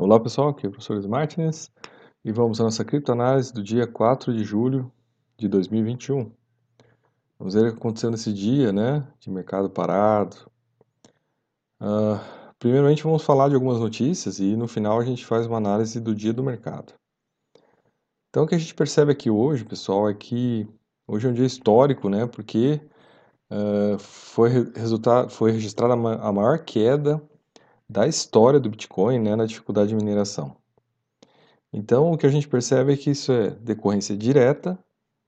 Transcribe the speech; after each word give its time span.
Olá 0.00 0.20
pessoal, 0.20 0.50
aqui 0.50 0.64
é 0.64 0.68
o 0.68 0.70
professor 0.70 1.04
Martins 1.08 1.72
e 2.24 2.30
vamos 2.30 2.60
à 2.60 2.62
nossa 2.62 2.84
criptoanálise 2.84 3.52
do 3.52 3.60
dia 3.60 3.84
4 3.84 4.32
de 4.32 4.44
julho 4.44 4.92
de 5.36 5.48
2021. 5.48 6.30
Vamos 7.36 7.54
ver 7.54 7.66
o 7.66 7.72
que 7.72 7.78
aconteceu 7.78 8.08
nesse 8.08 8.32
dia, 8.32 8.72
né, 8.72 9.04
de 9.18 9.28
mercado 9.28 9.68
parado. 9.68 10.36
Uh, 11.82 12.16
primeiramente 12.60 13.02
vamos 13.02 13.24
falar 13.24 13.48
de 13.48 13.56
algumas 13.56 13.80
notícias 13.80 14.38
e 14.38 14.54
no 14.54 14.68
final 14.68 15.00
a 15.00 15.04
gente 15.04 15.26
faz 15.26 15.48
uma 15.48 15.56
análise 15.56 15.98
do 15.98 16.14
dia 16.14 16.32
do 16.32 16.44
mercado. 16.44 16.92
Então 18.30 18.44
o 18.44 18.46
que 18.46 18.54
a 18.54 18.58
gente 18.58 18.76
percebe 18.76 19.10
aqui 19.10 19.28
hoje, 19.28 19.64
pessoal, 19.64 20.08
é 20.08 20.14
que 20.14 20.68
hoje 21.08 21.26
é 21.26 21.30
um 21.30 21.34
dia 21.34 21.44
histórico, 21.44 22.08
né, 22.08 22.24
porque 22.24 22.80
uh, 23.50 23.98
foi, 23.98 24.70
resultado, 24.76 25.28
foi 25.28 25.50
registrada 25.50 25.94
a 25.94 26.32
maior 26.32 26.60
queda 26.60 27.20
da 27.88 28.06
história 28.06 28.60
do 28.60 28.68
Bitcoin 28.68 29.18
né, 29.18 29.34
na 29.34 29.46
dificuldade 29.46 29.88
de 29.88 29.96
mineração. 29.96 30.56
Então, 31.72 32.12
o 32.12 32.18
que 32.18 32.26
a 32.26 32.30
gente 32.30 32.48
percebe 32.48 32.92
é 32.92 32.96
que 32.96 33.10
isso 33.10 33.32
é 33.32 33.50
decorrência 33.50 34.16
direta 34.16 34.78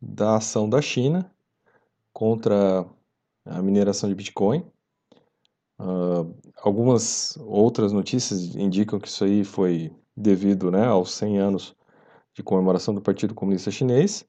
da 0.00 0.36
ação 0.36 0.68
da 0.68 0.80
China 0.80 1.30
contra 2.12 2.86
a 3.44 3.62
mineração 3.62 4.08
de 4.08 4.14
Bitcoin. 4.14 4.64
Uh, 5.78 6.34
algumas 6.62 7.36
outras 7.38 7.92
notícias 7.92 8.54
indicam 8.54 8.98
que 8.98 9.08
isso 9.08 9.24
aí 9.24 9.44
foi 9.44 9.90
devido 10.14 10.70
né, 10.70 10.86
aos 10.86 11.12
100 11.14 11.38
anos 11.38 11.76
de 12.34 12.42
comemoração 12.42 12.94
do 12.94 13.00
Partido 13.00 13.34
Comunista 13.34 13.70
Chinês, 13.70 14.24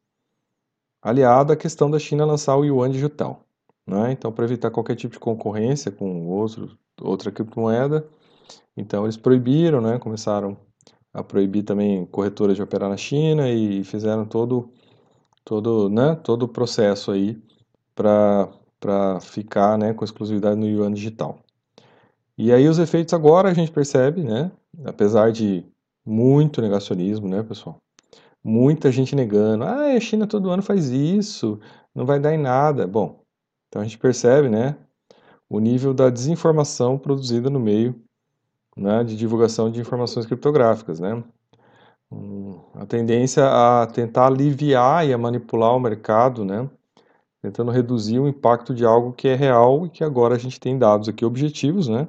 aliado 1.02 1.52
à 1.52 1.56
questão 1.56 1.90
da 1.90 2.00
China 2.00 2.26
lançar 2.26 2.56
o 2.56 2.64
yuan 2.64 2.90
digital. 2.90 3.46
Né? 3.86 4.12
Então, 4.12 4.32
para 4.32 4.46
evitar 4.46 4.72
qualquer 4.72 4.96
tipo 4.96 5.14
de 5.14 5.20
concorrência 5.20 5.92
com 5.92 6.28
outro, 6.28 6.78
outra 7.02 7.32
criptomoeda, 7.32 8.08
então 8.76 9.04
eles 9.04 9.18
proibiram, 9.18 9.82
né, 9.82 10.00
começaram 10.00 10.58
a 11.14 11.24
proibir 11.24 11.64
também 11.64 12.06
corretoras 12.06 12.56
de 12.56 12.64
operar 12.64 12.90
na 12.90 12.98
China 12.98 13.50
e 13.50 13.84
fizeram 13.84 14.26
todo 14.26 14.72
todo, 15.44 15.90
né, 15.90 16.16
todo 16.16 16.44
o 16.44 16.48
processo 16.48 17.12
aí 17.12 17.42
para 17.96 18.50
para 18.80 19.20
ficar, 19.20 19.78
né, 19.78 19.94
com 19.94 20.04
exclusividade 20.04 20.60
no 20.60 20.66
yuan 20.66 20.92
digital. 20.92 21.40
E 22.36 22.52
aí 22.52 22.68
os 22.68 22.80
efeitos 22.80 23.14
agora 23.14 23.50
a 23.50 23.54
gente 23.54 23.72
percebe, 23.72 24.24
né, 24.24 24.52
apesar 24.84 25.32
de 25.32 25.64
muito 26.04 26.62
negacionismo, 26.64 27.28
né, 27.28 27.44
pessoal? 27.44 27.78
Muita 28.44 28.92
gente 28.92 29.16
negando, 29.16 29.66
ah, 29.66 29.94
a 29.96 30.00
China 30.00 30.26
todo 30.26 30.50
ano 30.50 30.64
faz 30.64 30.90
isso, 30.90 31.60
não 31.94 32.08
vai 32.08 32.20
dar 32.20 32.34
em 32.34 32.40
nada. 32.40 32.88
Bom, 32.88 33.22
então 33.68 33.84
a 33.84 33.86
gente 33.86 34.00
percebe, 34.00 34.50
né, 34.50 34.76
o 35.48 35.60
nível 35.60 35.94
da 35.94 36.10
desinformação 36.10 36.98
produzida 36.98 37.52
no 37.52 37.60
meio 37.60 38.02
né, 38.76 39.04
de 39.04 39.16
divulgação 39.16 39.70
de 39.70 39.80
informações 39.80 40.26
criptográficas, 40.26 41.00
né? 41.00 41.24
a 42.76 42.86
tendência 42.86 43.46
a 43.46 43.88
tentar 43.88 44.28
aliviar 44.28 45.08
e 45.08 45.14
a 45.14 45.18
manipular 45.18 45.76
o 45.76 45.80
mercado, 45.80 46.44
né? 46.44 46.70
Tentando 47.42 47.72
reduzir 47.72 48.20
o 48.20 48.28
impacto 48.28 48.74
de 48.74 48.86
algo 48.86 49.14
que 49.14 49.30
é 49.30 49.36
real 49.36 49.86
e 49.86 49.90
que 49.90 50.04
agora 50.04 50.36
a 50.36 50.38
gente 50.38 50.60
tem 50.60 50.78
dados 50.78 51.08
aqui 51.08 51.24
objetivos, 51.24 51.88
né? 51.88 52.08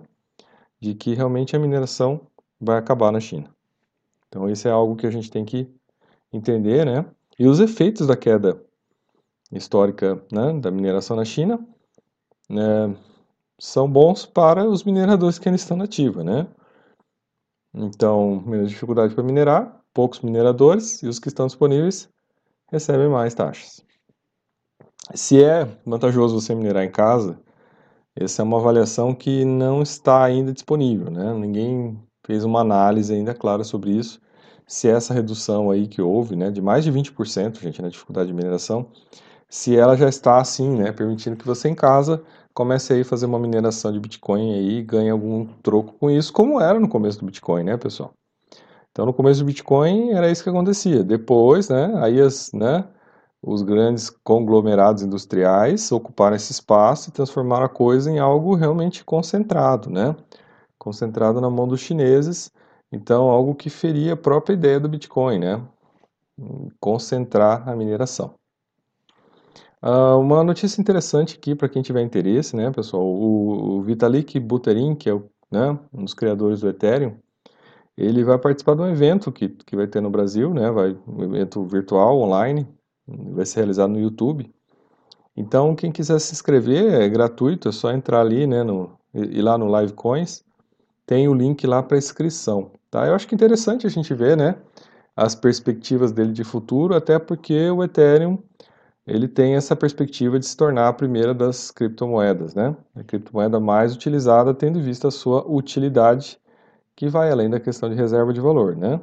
De 0.80 0.94
que 0.94 1.14
realmente 1.14 1.55
a 1.55 1.58
mineração 1.58 2.20
vai 2.60 2.78
acabar 2.78 3.12
na 3.12 3.20
China. 3.20 3.48
Então, 4.28 4.50
isso 4.50 4.66
é 4.66 4.70
algo 4.70 4.96
que 4.96 5.06
a 5.06 5.10
gente 5.10 5.30
tem 5.30 5.44
que 5.44 5.70
entender, 6.33 6.84
né? 6.84 7.05
E 7.38 7.46
os 7.46 7.60
efeitos 7.60 8.06
da 8.06 8.16
queda 8.16 8.60
histórica 9.52 10.20
né, 10.33 10.52
da 10.58 10.70
mineração 10.70 11.16
na 11.16 11.24
China 11.24 11.64
né, 12.48 12.94
são 13.62 13.88
bons 13.88 14.27
para 14.27 14.68
os 14.68 14.82
mineradores 14.82 15.38
que 15.38 15.48
ainda 15.48 15.55
estão 15.55 15.77
na 15.77 15.84
ativa, 15.84 16.24
né? 16.24 16.48
Então, 17.72 18.42
menos 18.44 18.70
dificuldade 18.70 19.14
para 19.14 19.22
minerar, 19.22 19.80
poucos 19.94 20.20
mineradores 20.20 21.00
e 21.00 21.06
os 21.06 21.20
que 21.20 21.28
estão 21.28 21.46
disponíveis 21.46 22.08
recebem 22.72 23.08
mais 23.08 23.34
taxas. 23.34 23.84
Se 25.14 25.45
é 25.45 25.64
vantajoso 25.86 26.40
você 26.40 26.56
minerar 26.56 26.83
em 26.83 26.90
casa, 26.90 27.39
essa 28.17 28.42
é 28.42 28.45
uma 28.45 28.58
avaliação 28.58 29.14
que 29.14 29.45
não 29.45 29.80
está 29.80 30.24
ainda 30.24 30.52
disponível, 30.52 31.08
né? 31.08 31.33
Ninguém 31.33 32.02
fez 32.27 32.42
uma 32.42 32.62
análise 32.62 33.14
ainda 33.14 33.33
clara 33.33 33.62
sobre 33.62 33.92
isso. 33.92 34.20
Se 34.67 34.89
essa 34.89 35.14
redução 35.14 35.70
aí 35.70 35.86
que 35.86 36.02
houve, 36.02 36.34
né, 36.34 36.50
de 36.50 36.61
mais 36.61 36.83
de 36.83 36.90
20%, 36.90 37.61
gente, 37.61 37.80
na 37.80 37.89
dificuldade 37.89 38.27
de 38.27 38.34
mineração, 38.34 38.90
se 39.48 39.77
ela 39.77 39.96
já 39.96 40.08
está 40.08 40.40
assim, 40.40 40.68
né, 40.79 40.90
permitindo 40.90 41.36
que 41.36 41.46
você 41.46 41.68
em 41.68 41.77
casa 41.77 42.24
comece 42.55 42.92
aí 42.92 43.01
a 43.02 43.05
fazer 43.05 43.27
uma 43.27 43.39
mineração 43.39 43.92
de 43.92 44.01
Bitcoin 44.01 44.55
aí 44.55 44.79
e 44.79 44.83
ganhe 44.83 45.11
algum 45.11 45.46
troco 45.63 45.92
com 45.95 46.11
isso, 46.11 46.33
como 46.33 46.61
era 46.61 46.79
no 46.79 46.89
começo 46.89 47.18
do 47.20 47.27
Bitcoin, 47.27 47.64
né, 47.64 47.77
pessoal? 47.77 48.13
Então, 48.90 49.07
no 49.07 49.13
começo 49.14 49.40
do 49.40 49.46
Bitcoin 49.46 50.13
era 50.13 50.30
isso 50.30 50.42
que 50.42 50.51
acontecia. 50.51 51.02
Depois, 51.02 51.68
né, 51.68 51.92
aí 51.96 52.20
as, 52.20 52.52
né, 52.52 52.86
os 53.42 53.62
grandes 53.62 54.11
conglomerados 54.11 55.02
industriais 55.02 55.91
ocuparam 55.91 56.36
esse 56.36 56.52
espaço 56.52 57.08
e 57.08 57.12
transformaram 57.12 57.64
a 57.64 57.68
coisa 57.68 58.11
em 58.11 58.18
algo 58.18 58.55
realmente 58.55 59.05
concentrado, 59.05 59.91
né? 59.91 60.14
Concentrado 60.79 61.41
na 61.41 61.51
mão 61.51 61.67
dos 61.67 61.80
chineses. 61.80 62.52
Então, 62.92 63.30
algo 63.30 63.55
que 63.55 63.70
feria 63.70 64.12
a 64.12 64.17
própria 64.17 64.55
ideia 64.55 64.79
do 64.79 64.89
Bitcoin, 64.89 65.39
né? 65.41 65.61
Concentrar 66.79 67.68
a 67.68 67.74
mineração. 67.74 68.35
Uh, 69.82 70.16
uma 70.18 70.44
notícia 70.44 70.80
interessante 70.80 71.36
aqui 71.36 71.54
para 71.56 71.68
quem 71.68 71.82
tiver 71.82 72.02
interesse, 72.02 72.54
né, 72.54 72.70
pessoal? 72.70 73.02
O, 73.04 73.78
o 73.78 73.82
Vitalik 73.82 74.38
Buterin, 74.38 74.94
que 74.94 75.08
é 75.08 75.14
o, 75.14 75.24
né, 75.50 75.76
um 75.92 76.04
dos 76.04 76.14
criadores 76.14 76.60
do 76.60 76.68
Ethereum, 76.68 77.16
ele 77.96 78.24
vai 78.24 78.38
participar 78.38 78.74
de 78.74 78.82
um 78.82 78.88
evento 78.88 79.30
que, 79.32 79.48
que 79.48 79.76
vai 79.76 79.86
ter 79.86 80.00
no 80.00 80.10
Brasil, 80.10 80.54
né? 80.54 80.70
Vai 80.70 80.96
um 81.06 81.22
evento 81.24 81.64
virtual, 81.64 82.18
online, 82.20 82.66
vai 83.06 83.44
ser 83.44 83.60
realizado 83.60 83.90
no 83.90 84.00
YouTube. 84.00 84.50
Então, 85.36 85.74
quem 85.74 85.90
quiser 85.90 86.18
se 86.18 86.32
inscrever 86.32 86.94
é 86.94 87.08
gratuito, 87.08 87.68
é 87.68 87.72
só 87.72 87.90
entrar 87.90 88.20
ali, 88.20 88.46
né, 88.46 88.62
no, 88.62 88.98
ir 89.14 89.42
lá 89.42 89.56
no 89.56 89.66
Live 89.66 89.94
Coins, 89.94 90.44
tem 91.06 91.26
o 91.28 91.34
link 91.34 91.66
lá 91.66 91.82
para 91.82 91.98
inscrição, 91.98 92.70
tá? 92.90 93.06
Eu 93.06 93.14
acho 93.14 93.26
que 93.26 93.34
é 93.34 93.36
interessante 93.36 93.86
a 93.86 93.90
gente 93.90 94.12
ver, 94.14 94.36
né, 94.36 94.56
as 95.16 95.34
perspectivas 95.34 96.12
dele 96.12 96.32
de 96.32 96.44
futuro, 96.44 96.94
até 96.94 97.18
porque 97.18 97.70
o 97.70 97.82
Ethereum 97.82 98.38
ele 99.07 99.27
tem 99.29 99.55
essa 99.55 99.74
perspectiva 99.74 100.39
de 100.39 100.46
se 100.46 100.57
tornar 100.57 100.89
a 100.89 100.92
primeira 100.92 101.35
das 101.35 101.70
criptomoedas, 101.70 102.55
né? 102.55 102.77
A 102.95 103.02
criptomoeda 103.02 103.58
mais 103.58 103.95
utilizada, 103.95 104.55
tendo 104.55 104.79
em 104.79 104.83
vista 104.83 105.08
a 105.08 105.11
sua 105.11 105.45
utilidade, 105.46 106.39
que 106.95 107.08
vai 107.08 107.30
além 107.30 107.51
da 107.51 107.58
questão 107.61 107.89
de 107.91 107.96
reserva 107.96 108.33
de 108.33 108.41
valor, 108.41 108.77
né? 108.77 109.01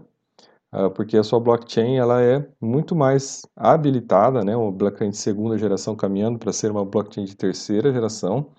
Ah, 0.72 0.90
porque 0.90 1.18
a 1.18 1.24
sua 1.24 1.40
blockchain 1.40 1.98
ela 1.98 2.22
é 2.22 2.48
muito 2.62 2.96
mais 2.96 3.42
habilitada, 3.56 4.44
né? 4.44 4.56
Uma 4.56 4.72
blockchain 4.72 5.10
de 5.10 5.18
segunda 5.18 5.58
geração 5.58 5.96
caminhando 5.96 6.40
para 6.40 6.54
ser 6.54 6.72
uma 6.72 6.86
blockchain 6.86 7.26
de 7.26 7.36
terceira 7.36 7.92
geração, 7.92 8.52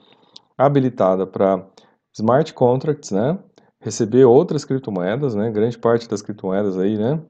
habilitada 0.59 1.27
para 1.27 1.67
smart 2.13 2.53
contracts, 2.55 3.11
né? 3.13 3.39
Receber 3.81 4.25
outras 4.27 4.65
criptomoedas, 4.65 5.35
né? 5.35 5.51
Grande 5.51 5.79
parte 5.79 6.09
das 6.09 6.21
criptomoedas 6.23 6.79
aí, 6.79 6.99
né? 6.99 7.23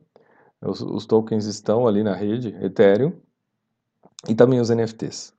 Os, 0.62 0.80
os 0.82 1.06
tokens 1.06 1.46
estão 1.46 1.86
ali 1.86 2.02
na 2.02 2.14
rede 2.14 2.48
Ethereum 2.60 3.12
e 4.28 4.34
também 4.34 4.60
os 4.60 4.70
NFTs. 4.70 5.32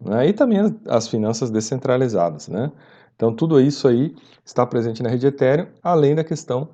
Né? 0.00 0.28
E 0.28 0.32
também 0.32 0.58
as 0.86 1.08
finanças 1.08 1.50
descentralizadas. 1.50 2.48
Né? 2.48 2.70
Então, 3.16 3.34
tudo 3.34 3.60
isso 3.60 3.88
aí 3.88 4.14
está 4.44 4.64
presente 4.64 5.02
na 5.02 5.08
rede 5.08 5.26
Ethereum, 5.26 5.66
além 5.82 6.14
da 6.14 6.22
questão 6.22 6.68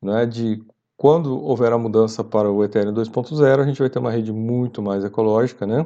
né, 0.00 0.24
de 0.26 0.64
quando 0.96 1.38
houver 1.42 1.72
a 1.72 1.78
mudança 1.78 2.22
para 2.22 2.50
o 2.50 2.64
Ethereum 2.64 2.94
2.0, 2.94 3.60
a 3.60 3.66
gente 3.66 3.78
vai 3.78 3.90
ter 3.90 3.98
uma 3.98 4.10
rede 4.10 4.32
muito 4.32 4.80
mais 4.80 5.04
ecológica, 5.04 5.66
né? 5.66 5.84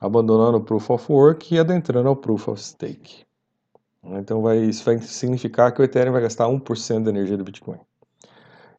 abandonando 0.00 0.58
o 0.58 0.60
Proof 0.60 0.90
of 0.90 1.12
Work 1.12 1.54
e 1.54 1.58
adentrando 1.58 2.08
ao 2.08 2.16
Proof 2.16 2.48
of 2.48 2.62
Stake. 2.62 3.24
Então, 4.04 4.40
vai, 4.40 4.58
isso 4.58 4.84
vai 4.84 4.98
significar 4.98 5.72
que 5.72 5.80
o 5.80 5.84
Ethereum 5.84 6.12
vai 6.12 6.22
gastar 6.22 6.46
1% 6.46 7.02
da 7.02 7.10
energia 7.10 7.36
do 7.36 7.42
Bitcoin. 7.42 7.78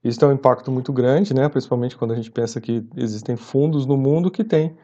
Isso 0.03 0.19
tem 0.19 0.29
um 0.29 0.33
impacto 0.33 0.71
muito 0.71 0.93
grande, 0.93 1.33
né? 1.33 1.49
principalmente 1.49 1.97
quando 1.97 2.13
a 2.13 2.15
gente 2.15 2.31
pensa 2.31 2.61
que 2.61 2.87
existem 2.95 3.35
fundos 3.35 3.85
no 3.85 3.97
mundo 3.97 4.31
que 4.31 4.43
têm 4.43 4.77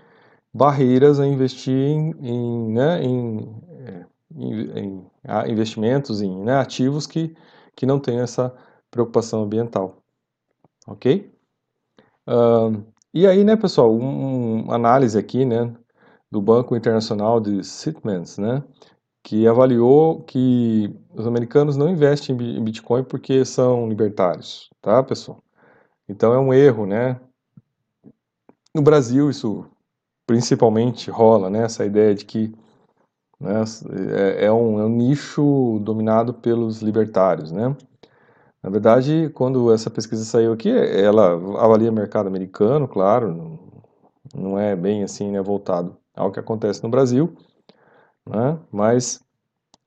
barreiras 0.54 1.20
a 1.20 1.26
investir 1.26 1.74
em, 1.74 2.12
em, 2.22 2.74
né, 2.74 3.04
em, 3.04 3.62
é, 3.80 4.06
em, 4.36 5.06
investimentos, 5.50 6.22
em 6.22 6.44
né, 6.44 6.56
ativos 6.58 7.08
que, 7.08 7.36
que 7.76 7.86
não 7.86 8.00
tenham 8.00 8.24
essa 8.24 8.54
preocupação 8.92 9.44
ambiental. 9.44 9.98
Ok? 10.88 11.34
Uh, 12.28 12.84
e 13.14 13.26
aí, 13.26 13.44
né, 13.44 13.56
pessoal, 13.56 13.96
uma 13.96 14.68
um 14.68 14.72
análise 14.72 15.18
aqui, 15.18 15.46
né, 15.46 15.74
do 16.32 16.42
Banco 16.42 16.76
Internacional 16.76 17.40
de 17.40 17.64
Sitmans, 17.64 18.38
né, 18.38 18.64
que 19.24 19.48
avaliou 19.48 20.22
que 20.24 20.94
os 21.14 21.26
americanos 21.26 21.78
não 21.78 21.90
investem 21.90 22.36
em 22.36 22.64
Bitcoin 22.64 23.04
porque 23.04 23.46
são 23.46 23.88
libertários, 23.88 24.70
tá, 24.82 25.02
pessoal? 25.02 25.42
Então 26.08 26.34
é 26.34 26.40
um 26.40 26.54
erro, 26.54 26.86
né? 26.86 27.20
No 28.76 28.82
Brasil 28.82 29.30
isso 29.30 29.66
principalmente 30.26 31.12
rola, 31.12 31.50
né, 31.50 31.64
essa 31.64 31.86
ideia 31.86 32.16
de 32.16 32.26
que 32.26 32.54
né, 33.40 33.64
é, 34.16 34.46
é, 34.46 34.52
um, 34.52 34.80
é 34.80 34.86
um 34.86 34.90
nicho 34.90 35.80
dominado 35.82 36.34
pelos 36.34 36.82
libertários, 36.82 37.52
né? 37.52 37.76
Na 38.62 38.70
verdade, 38.70 39.30
quando 39.34 39.74
essa 39.74 39.90
pesquisa 39.90 40.24
saiu 40.24 40.54
aqui, 40.54 40.70
ela 40.70 41.34
avalia 41.62 41.92
o 41.92 41.94
mercado 41.94 42.28
americano, 42.28 42.88
claro, 42.88 43.60
não 44.34 44.58
é 44.58 44.74
bem 44.74 45.04
assim, 45.04 45.30
né, 45.32 45.42
voltado 45.42 45.98
ao 46.16 46.32
que 46.32 46.40
acontece 46.40 46.82
no 46.82 46.90
Brasil, 46.90 47.36
né, 48.26 48.58
mas 48.72 49.22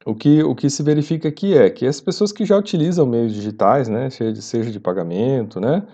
o 0.05 0.15
que, 0.15 0.43
o 0.43 0.55
que 0.55 0.69
se 0.69 0.83
verifica 0.83 1.29
aqui 1.29 1.57
é 1.57 1.71
que 1.71 1.87
as 1.87 2.01
pessoas 2.01 2.33
que 2.33 2.45
já 2.45 2.57
utilizam 2.59 3.07
meios 3.07 3.33
digitais, 3.33 3.89
né, 3.89 4.11
seja 4.11 4.71
de 4.71 4.79
pagamento, 4.79 5.59
né, 5.59 5.87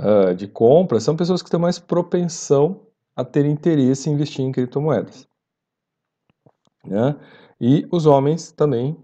uh, 0.00 0.34
de 0.34 0.48
compra, 0.48 0.98
são 0.98 1.16
pessoas 1.16 1.42
que 1.42 1.50
têm 1.50 1.60
mais 1.60 1.78
propensão 1.78 2.85
a 3.16 3.24
ter 3.24 3.46
interesse 3.46 4.10
em 4.10 4.12
investir 4.12 4.44
em 4.44 4.52
criptomoedas. 4.52 5.26
Né? 6.84 7.16
E 7.60 7.88
os 7.90 8.06
homens 8.06 8.52
também 8.52 8.96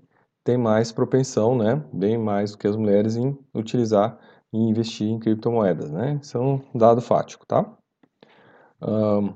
têm 0.45 0.59
mais 0.59 0.93
propensão, 0.93 1.57
né, 1.57 1.83
bem 1.93 2.19
mais 2.19 2.53
do 2.53 2.59
que 2.59 2.67
as 2.67 2.77
mulheres, 2.77 3.17
em 3.17 3.37
utilizar 3.55 4.19
e 4.53 4.59
investir 4.59 5.09
em 5.09 5.19
criptomoedas. 5.19 5.91
Né? 5.91 6.19
Isso 6.23 6.37
é 6.37 6.41
um 6.41 6.61
dado 6.75 7.01
fático, 7.01 7.47
tá? 7.47 7.67
Um, 8.81 9.33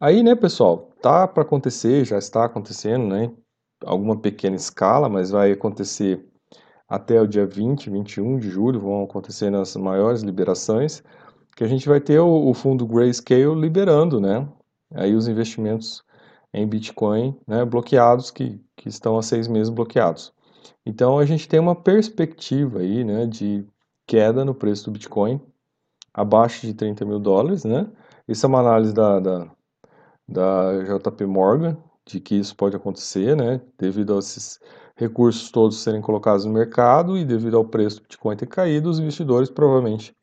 aí, 0.00 0.22
né, 0.22 0.34
pessoal, 0.34 0.90
tá 1.00 1.28
para 1.28 1.42
acontecer, 1.42 2.04
já 2.04 2.18
está 2.18 2.44
acontecendo, 2.44 3.06
né, 3.06 3.32
alguma 3.84 4.18
pequena 4.18 4.56
escala, 4.56 5.08
mas 5.08 5.30
vai 5.30 5.52
acontecer 5.52 6.26
até 6.88 7.20
o 7.20 7.26
dia 7.26 7.46
20, 7.46 7.90
21 7.90 8.38
de 8.38 8.50
julho, 8.50 8.80
vão 8.80 9.04
acontecer 9.04 9.54
as 9.54 9.76
maiores 9.76 10.22
liberações, 10.22 11.02
que 11.54 11.64
a 11.64 11.68
gente 11.68 11.88
vai 11.88 12.00
ter 12.00 12.18
o, 12.18 12.48
o 12.48 12.54
fundo 12.54 12.86
Grayscale 12.86 13.54
liberando, 13.54 14.20
né, 14.20 14.46
aí 14.94 15.14
os 15.14 15.28
investimentos 15.28 16.04
em 16.52 16.66
Bitcoin, 16.66 17.36
né, 17.46 17.64
bloqueados, 17.64 18.30
que, 18.30 18.60
que 18.76 18.88
estão 18.88 19.18
há 19.18 19.22
seis 19.22 19.48
meses 19.48 19.70
bloqueados. 19.70 20.32
Então, 20.86 21.18
a 21.18 21.24
gente 21.24 21.48
tem 21.48 21.58
uma 21.58 21.74
perspectiva 21.74 22.80
aí, 22.80 23.04
né, 23.04 23.26
de 23.26 23.66
queda 24.06 24.44
no 24.44 24.54
preço 24.54 24.84
do 24.84 24.90
Bitcoin, 24.92 25.40
abaixo 26.12 26.66
de 26.66 26.74
30 26.74 27.04
mil 27.04 27.18
dólares, 27.18 27.64
né, 27.64 27.88
isso 28.26 28.46
é 28.46 28.48
uma 28.48 28.60
análise 28.60 28.92
da, 28.92 29.20
da, 29.20 29.50
da 30.28 30.98
JP 30.98 31.26
Morgan, 31.26 31.76
de 32.06 32.20
que 32.20 32.34
isso 32.34 32.54
pode 32.54 32.76
acontecer, 32.76 33.36
né, 33.36 33.60
devido 33.78 34.14
a 34.14 34.18
esses 34.18 34.60
recursos 34.96 35.50
todos 35.50 35.82
serem 35.82 36.00
colocados 36.00 36.44
no 36.44 36.52
mercado 36.52 37.16
e 37.16 37.24
devido 37.24 37.56
ao 37.56 37.64
preço 37.64 37.96
do 37.96 38.02
Bitcoin 38.02 38.36
ter 38.36 38.46
caído, 38.46 38.90
os 38.90 39.00
investidores 39.00 39.50
provavelmente 39.50 40.14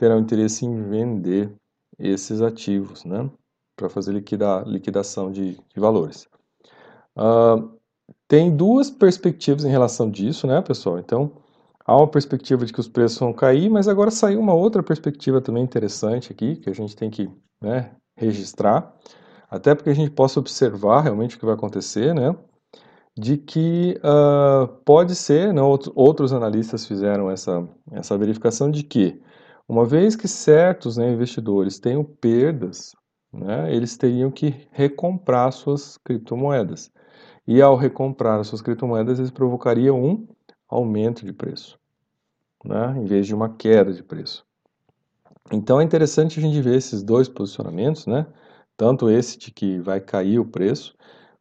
terão 0.00 0.18
interesse 0.18 0.64
em 0.64 0.88
vender 0.88 1.52
esses 1.98 2.40
ativos, 2.40 3.04
né, 3.04 3.30
para 3.76 3.90
fazer 3.90 4.12
liquida, 4.12 4.62
liquidação 4.66 5.30
de, 5.30 5.56
de 5.56 5.78
valores. 5.78 6.26
Uh, 7.14 7.78
tem 8.26 8.56
duas 8.56 8.90
perspectivas 8.90 9.62
em 9.62 9.68
relação 9.70 10.10
disso, 10.10 10.46
né, 10.46 10.62
pessoal? 10.62 10.98
Então, 10.98 11.32
há 11.84 11.94
uma 11.94 12.08
perspectiva 12.08 12.64
de 12.64 12.72
que 12.72 12.80
os 12.80 12.88
preços 12.88 13.18
vão 13.18 13.34
cair, 13.34 13.68
mas 13.68 13.88
agora 13.88 14.10
saiu 14.10 14.40
uma 14.40 14.54
outra 14.54 14.82
perspectiva 14.82 15.38
também 15.38 15.62
interessante 15.62 16.32
aqui, 16.32 16.56
que 16.56 16.70
a 16.70 16.74
gente 16.74 16.96
tem 16.96 17.10
que 17.10 17.28
né, 17.60 17.90
registrar, 18.16 18.96
até 19.50 19.74
porque 19.74 19.90
a 19.90 19.94
gente 19.94 20.12
possa 20.12 20.40
observar 20.40 21.02
realmente 21.02 21.36
o 21.36 21.38
que 21.38 21.44
vai 21.44 21.54
acontecer, 21.54 22.14
né? 22.14 22.34
De 23.18 23.36
que 23.36 24.00
uh, 24.02 24.66
pode 24.82 25.14
ser, 25.14 25.52
né, 25.52 25.60
outros, 25.60 25.92
outros 25.94 26.32
analistas 26.32 26.86
fizeram 26.86 27.30
essa, 27.30 27.68
essa 27.92 28.16
verificação 28.16 28.70
de 28.70 28.82
que, 28.82 29.20
uma 29.70 29.84
vez 29.84 30.16
que 30.16 30.26
certos 30.26 30.96
né, 30.96 31.12
investidores 31.12 31.78
tenham 31.78 32.02
perdas, 32.02 32.92
né, 33.32 33.72
eles 33.72 33.96
teriam 33.96 34.28
que 34.28 34.66
recomprar 34.72 35.52
suas 35.52 35.96
criptomoedas. 35.96 36.90
E 37.46 37.62
ao 37.62 37.76
recomprar 37.76 38.40
as 38.40 38.48
suas 38.48 38.60
criptomoedas, 38.60 39.20
eles 39.20 39.30
provocariam 39.30 40.02
um 40.04 40.26
aumento 40.68 41.24
de 41.24 41.32
preço, 41.32 41.78
né, 42.64 42.96
em 42.98 43.04
vez 43.04 43.28
de 43.28 43.32
uma 43.32 43.48
queda 43.48 43.92
de 43.92 44.02
preço. 44.02 44.44
Então 45.52 45.80
é 45.80 45.84
interessante 45.84 46.40
a 46.40 46.42
gente 46.42 46.60
ver 46.60 46.74
esses 46.74 47.00
dois 47.00 47.28
posicionamentos, 47.28 48.08
né? 48.08 48.26
Tanto 48.76 49.08
esse 49.08 49.38
de 49.38 49.52
que 49.52 49.78
vai 49.78 50.00
cair 50.00 50.40
o 50.40 50.44
preço, 50.44 50.96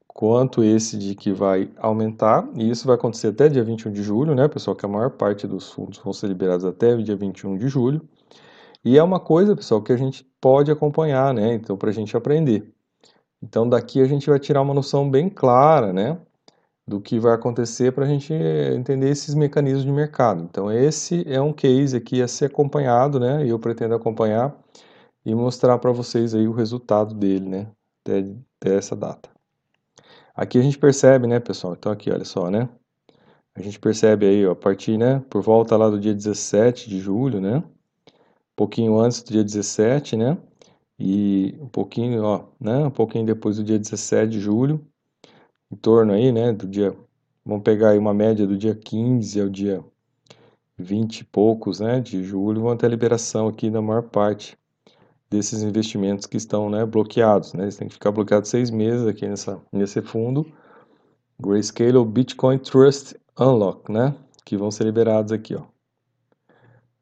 quanto 0.08 0.64
esse 0.64 1.00
de 1.00 1.16
que 1.16 1.32
vai 1.32 1.72
aumentar, 1.78 2.48
e 2.56 2.70
isso 2.70 2.86
vai 2.86 2.96
acontecer 2.96 3.30
até 3.30 3.50
dia 3.50 3.64
21 3.64 3.92
de 3.92 4.04
julho, 4.04 4.36
né, 4.36 4.48
pessoal, 4.48 4.76
que 4.76 4.86
a 4.86 4.90
maior 4.90 5.10
parte 5.10 5.48
dos 5.48 5.72
fundos 5.72 5.98
vão 5.98 6.14
ser 6.14 6.28
liberados 6.28 6.66
até 6.66 6.94
o 6.94 7.02
dia 7.02 7.16
21 7.16 7.58
de 7.58 7.68
julho. 7.68 8.08
E 8.84 8.98
é 8.98 9.04
uma 9.04 9.20
coisa, 9.20 9.56
pessoal, 9.56 9.82
que 9.82 9.92
a 9.92 9.98
gente 9.98 10.24
pode 10.40 10.72
acompanhar, 10.72 11.34
né? 11.34 11.54
Então, 11.54 11.76
para 11.78 11.90
a 11.90 11.94
gente 11.94 12.16
aprender. 12.16 12.74
Então, 13.42 13.68
daqui 13.68 14.02
a 14.02 14.06
gente 14.06 14.30
vai 14.30 14.40
tirar 14.40 14.62
uma 14.62 14.74
noção 14.74 15.10
bem 15.10 15.30
clara, 15.30 15.92
né? 15.92 16.18
Do 16.88 17.02
que 17.02 17.20
vai 17.20 17.34
acontecer 17.34 17.92
para 17.92 18.06
a 18.06 18.08
gente 18.08 18.34
entender 18.34 19.10
esses 19.10 19.36
mecanismos 19.36 19.84
de 19.84 19.92
mercado. 19.92 20.44
Então, 20.44 20.72
esse 20.72 21.24
é 21.32 21.42
um 21.42 21.54
case 21.54 21.96
aqui 21.96 22.22
a 22.22 22.28
ser 22.28 22.46
acompanhado, 22.46 23.20
né? 23.20 23.46
E 23.46 23.50
eu 23.50 23.60
pretendo 23.60 23.96
acompanhar 23.96 24.58
e 25.26 25.36
mostrar 25.36 25.78
para 25.78 25.92
vocês 25.92 26.34
aí 26.34 26.48
o 26.48 26.54
resultado 26.54 27.14
dele, 27.14 27.48
né? 27.50 27.68
Até, 28.02 28.20
até 28.62 28.76
essa 28.78 28.96
data. 28.96 29.30
Aqui 30.34 30.58
a 30.58 30.62
gente 30.62 30.78
percebe, 30.78 31.28
né, 31.28 31.40
pessoal? 31.40 31.76
Então, 31.78 31.92
aqui, 31.92 32.10
olha 32.10 32.26
só, 32.26 32.50
né? 32.50 32.70
A 33.56 33.62
gente 33.62 33.78
percebe 33.78 34.26
aí, 34.26 34.48
ó, 34.48 34.52
a 34.54 34.56
partir, 34.56 34.98
né? 34.98 35.22
Por 35.30 35.42
volta 35.42 35.76
lá 35.76 35.90
do 35.90 36.00
dia 36.00 36.14
17 36.14 36.90
de 36.90 37.00
julho, 37.00 37.42
né? 37.42 37.62
Pouquinho 38.60 39.00
antes 39.00 39.24
do 39.24 39.32
dia 39.32 39.44
17, 39.44 40.18
né? 40.18 40.38
E 41.00 41.56
um 41.62 41.70
pouquinho, 41.70 42.24
ó, 42.24 42.44
né? 42.60 42.88
Um 42.88 42.92
pouquinho 42.92 43.26
depois 43.26 43.56
do 43.56 43.64
dia 43.64 43.80
17 43.80 44.30
de 44.30 44.38
julho, 44.38 44.86
em 45.72 45.78
torno 45.78 46.12
aí, 46.12 46.30
né? 46.30 46.52
Do 46.52 46.68
dia, 46.68 46.94
vamos 47.46 47.64
pegar 47.64 47.92
aí 47.92 47.98
uma 47.98 48.14
média 48.14 48.46
do 48.46 48.58
dia 48.58 48.76
15 48.76 49.40
ao 49.40 49.48
dia 49.48 49.82
20 50.78 51.20
e 51.20 51.24
poucos, 51.24 51.80
né? 51.80 52.02
De 52.02 52.22
julho, 52.22 52.62
vão 52.62 52.76
ter 52.76 52.88
a 52.88 52.90
liberação 52.90 53.48
aqui 53.48 53.70
na 53.70 53.82
maior 53.82 54.04
parte 54.04 54.58
desses 55.30 55.64
investimentos 55.64 56.26
que 56.26 56.36
estão, 56.36 56.70
né? 56.70 56.86
Bloqueados, 56.86 57.54
né? 57.54 57.64
Eles 57.64 57.78
têm 57.78 57.88
que 57.88 57.94
ficar 57.94 58.12
bloqueados 58.12 58.50
seis 58.50 58.70
meses 58.70 59.08
aqui 59.08 59.26
nessa, 59.26 59.58
nesse 59.72 60.02
fundo. 60.02 60.46
Grayscale 61.42 61.96
ou 61.96 62.04
Bitcoin 62.04 62.58
Trust 62.58 63.16
Unlock, 63.40 63.90
né? 63.90 64.14
Que 64.44 64.58
vão 64.58 64.70
ser 64.70 64.84
liberados 64.84 65.32
aqui, 65.32 65.56
ó. 65.56 65.64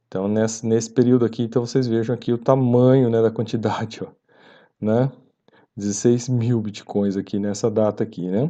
Então, 0.08 0.28
nesse, 0.28 0.66
nesse 0.66 0.90
período 0.90 1.26
aqui, 1.26 1.44
então 1.44 1.66
vocês 1.66 1.88
vejam 1.88 2.16
aqui 2.16 2.32
o 2.32 2.38
tamanho 2.38 3.10
né, 3.10 3.22
da 3.22 3.30
quantidade, 3.32 4.02
ó, 4.06 4.08
né? 4.80 5.12
16 5.76 6.30
mil 6.30 6.60
bitcoins 6.62 7.16
aqui 7.18 7.40
nessa 7.40 7.70
data 7.70 8.04
aqui, 8.04 8.28
né? 8.28 8.50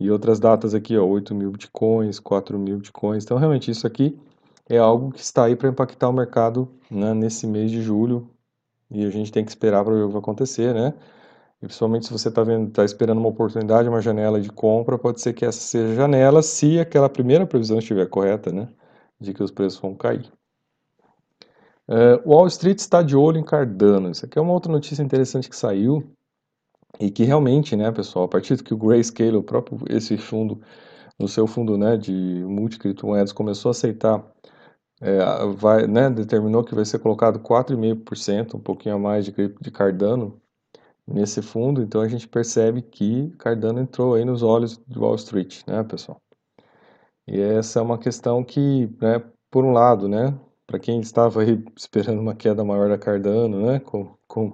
E 0.00 0.10
outras 0.10 0.40
datas 0.40 0.74
aqui, 0.74 0.96
ó, 0.96 1.04
8 1.04 1.34
mil 1.34 1.50
bitcoins, 1.52 2.18
4 2.20 2.58
mil 2.58 2.78
bitcoins. 2.78 3.24
Então, 3.24 3.36
realmente, 3.36 3.70
isso 3.70 3.86
aqui 3.86 4.18
é 4.68 4.78
algo 4.78 5.12
que 5.12 5.20
está 5.20 5.44
aí 5.44 5.56
para 5.56 5.68
impactar 5.68 6.08
o 6.08 6.12
mercado 6.12 6.68
né, 6.90 7.14
nesse 7.14 7.46
mês 7.46 7.70
de 7.70 7.82
julho. 7.82 8.28
E 8.90 9.04
a 9.04 9.10
gente 9.10 9.32
tem 9.32 9.44
que 9.44 9.50
esperar 9.50 9.84
para 9.84 9.94
ver 9.94 10.02
o 10.02 10.06
que 10.06 10.12
vai 10.12 10.20
acontecer, 10.20 10.74
né? 10.74 10.94
E 11.62 11.66
principalmente 11.66 12.06
se 12.06 12.12
você 12.12 12.28
está 12.28 12.42
está 12.42 12.84
esperando 12.84 13.18
uma 13.18 13.28
oportunidade, 13.28 13.88
uma 13.88 14.00
janela 14.00 14.40
de 14.40 14.50
compra, 14.50 14.98
pode 14.98 15.20
ser 15.20 15.32
que 15.34 15.44
essa 15.44 15.60
seja 15.60 15.92
a 15.92 15.96
janela, 15.96 16.42
se 16.42 16.78
aquela 16.78 17.08
primeira 17.08 17.46
previsão 17.46 17.78
estiver 17.78 18.06
correta, 18.08 18.52
né? 18.52 18.68
De 19.20 19.34
que 19.34 19.42
os 19.42 19.50
preços 19.50 19.80
vão 19.80 19.94
cair. 19.94 20.30
Uh, 21.88 22.20
Wall 22.26 22.46
Street 22.48 22.78
está 22.78 23.02
de 23.02 23.16
olho 23.16 23.38
em 23.38 23.44
Cardano. 23.44 24.10
Isso 24.10 24.26
aqui 24.26 24.38
é 24.38 24.42
uma 24.42 24.52
outra 24.52 24.70
notícia 24.70 25.02
interessante 25.02 25.48
que 25.48 25.56
saiu 25.56 26.12
e 27.00 27.10
que 27.10 27.24
realmente, 27.24 27.74
né, 27.76 27.90
pessoal, 27.90 28.26
a 28.26 28.28
partir 28.28 28.56
do 28.56 28.64
que 28.64 28.74
o 28.74 28.76
Grayscale, 28.76 29.36
o 29.36 29.42
próprio 29.42 29.78
esse 29.88 30.18
fundo, 30.18 30.60
no 31.18 31.26
seu 31.28 31.46
fundo, 31.46 31.78
né, 31.78 31.96
de 31.96 32.12
multicriptomoedas 32.12 33.32
começou 33.32 33.70
a 33.70 33.72
aceitar, 33.72 34.24
é, 35.00 35.18
vai, 35.56 35.86
né, 35.86 36.10
determinou 36.10 36.64
que 36.64 36.74
vai 36.74 36.84
ser 36.84 36.98
colocado 36.98 37.40
4,5%, 37.40 38.54
um 38.56 38.60
pouquinho 38.60 38.96
a 38.96 38.98
mais 38.98 39.24
de, 39.24 39.32
de 39.32 39.70
Cardano 39.70 40.40
nesse 41.06 41.40
fundo, 41.40 41.82
então 41.82 42.00
a 42.02 42.08
gente 42.08 42.28
percebe 42.28 42.82
que 42.82 43.30
Cardano 43.38 43.80
entrou 43.80 44.14
aí 44.14 44.24
nos 44.24 44.42
olhos 44.42 44.76
do 44.76 45.00
Wall 45.02 45.14
Street, 45.14 45.62
né, 45.66 45.82
pessoal? 45.84 46.20
E 47.26 47.40
essa 47.40 47.78
é 47.78 47.82
uma 47.82 47.98
questão 47.98 48.44
que, 48.44 48.90
né, 49.00 49.22
por 49.50 49.64
um 49.64 49.72
lado, 49.72 50.08
né, 50.08 50.38
para 50.68 50.78
quem 50.78 51.00
estava 51.00 51.40
aí 51.40 51.64
esperando 51.74 52.20
uma 52.20 52.34
queda 52.34 52.62
maior 52.62 52.90
da 52.90 52.98
Cardano, 52.98 53.66
né, 53.66 53.80
com, 53.80 54.14
com, 54.28 54.52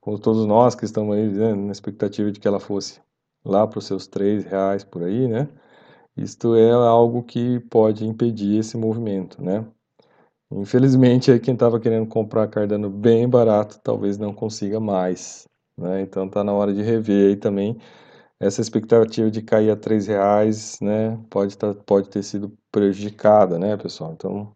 com 0.00 0.16
todos 0.16 0.46
nós 0.46 0.74
que 0.74 0.86
estamos 0.86 1.14
aí 1.14 1.28
né, 1.28 1.54
na 1.54 1.70
expectativa 1.70 2.32
de 2.32 2.40
que 2.40 2.48
ela 2.48 2.58
fosse 2.58 2.98
lá 3.44 3.66
para 3.66 3.78
os 3.78 3.84
seus 3.86 4.06
três 4.06 4.44
reais 4.44 4.82
por 4.84 5.04
aí, 5.04 5.28
né, 5.28 5.48
isto 6.16 6.56
é 6.56 6.70
algo 6.72 7.22
que 7.22 7.60
pode 7.70 8.06
impedir 8.06 8.58
esse 8.58 8.76
movimento, 8.76 9.42
né. 9.42 9.66
Infelizmente, 10.52 11.30
aí 11.30 11.38
quem 11.38 11.54
estava 11.54 11.78
querendo 11.78 12.06
comprar 12.08 12.48
Cardano 12.48 12.90
bem 12.90 13.28
barato, 13.28 13.78
talvez 13.82 14.18
não 14.18 14.34
consiga 14.34 14.80
mais, 14.80 15.46
né, 15.76 16.00
então 16.02 16.26
está 16.26 16.42
na 16.42 16.54
hora 16.54 16.72
de 16.72 16.82
rever 16.82 17.28
aí 17.30 17.36
também 17.36 17.78
essa 18.40 18.62
expectativa 18.62 19.30
de 19.30 19.42
cair 19.42 19.70
a 19.70 19.76
três 19.76 20.06
reais, 20.06 20.78
né, 20.80 21.18
pode, 21.28 21.58
tá, 21.58 21.74
pode 21.74 22.08
ter 22.08 22.22
sido 22.22 22.56
prejudicada, 22.72 23.58
né, 23.58 23.76
pessoal, 23.76 24.12
então 24.14 24.52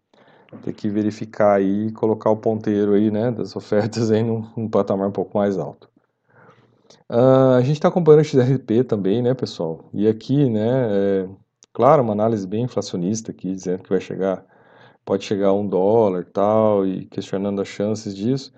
ter 0.63 0.73
que 0.73 0.89
verificar 0.89 1.55
aí 1.57 1.87
e 1.87 1.91
colocar 1.91 2.29
o 2.29 2.37
ponteiro 2.37 2.93
aí, 2.93 3.11
né, 3.11 3.31
das 3.31 3.55
ofertas 3.55 4.11
aí 4.11 4.23
num, 4.23 4.47
num 4.55 4.69
patamar 4.69 5.07
um 5.07 5.11
pouco 5.11 5.37
mais 5.37 5.57
alto. 5.57 5.89
Uh, 7.09 7.55
a 7.57 7.61
gente 7.61 7.73
está 7.77 7.87
acompanhando 7.87 8.21
o 8.21 8.25
XRP 8.25 8.83
também, 8.83 9.21
né, 9.21 9.33
pessoal? 9.33 9.89
E 9.93 10.07
aqui, 10.07 10.49
né, 10.49 10.87
é, 10.89 11.29
Claro, 11.75 12.03
uma 12.03 12.13
análise 12.13 12.47
bem 12.47 12.63
inflacionista 12.63 13.31
aqui, 13.31 13.51
dizendo 13.53 13.83
que 13.83 13.89
vai 13.89 13.99
chegar, 13.99 14.45
pode 15.03 15.25
chegar 15.25 15.49
a 15.49 15.53
um 15.53 15.67
dólar 15.67 16.25
tal, 16.25 16.87
e 16.87 17.05
questionando 17.07 17.61
as 17.61 17.67
chances 17.67 18.15
disso. 18.15 18.53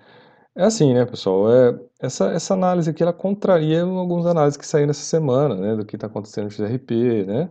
É 0.54 0.64
assim, 0.64 0.94
né, 0.94 1.04
pessoal? 1.04 1.52
É, 1.52 1.80
essa, 2.00 2.32
essa 2.32 2.54
análise 2.54 2.90
aqui, 2.90 3.02
ela 3.02 3.12
contraria 3.12 3.82
algumas 3.82 4.24
análises 4.26 4.56
que 4.56 4.66
saíram 4.66 4.90
essa 4.90 5.02
semana, 5.02 5.56
né, 5.56 5.76
do 5.76 5.84
que 5.84 5.96
está 5.96 6.06
acontecendo 6.06 6.44
no 6.44 6.50
XRP, 6.52 7.24
né, 7.26 7.50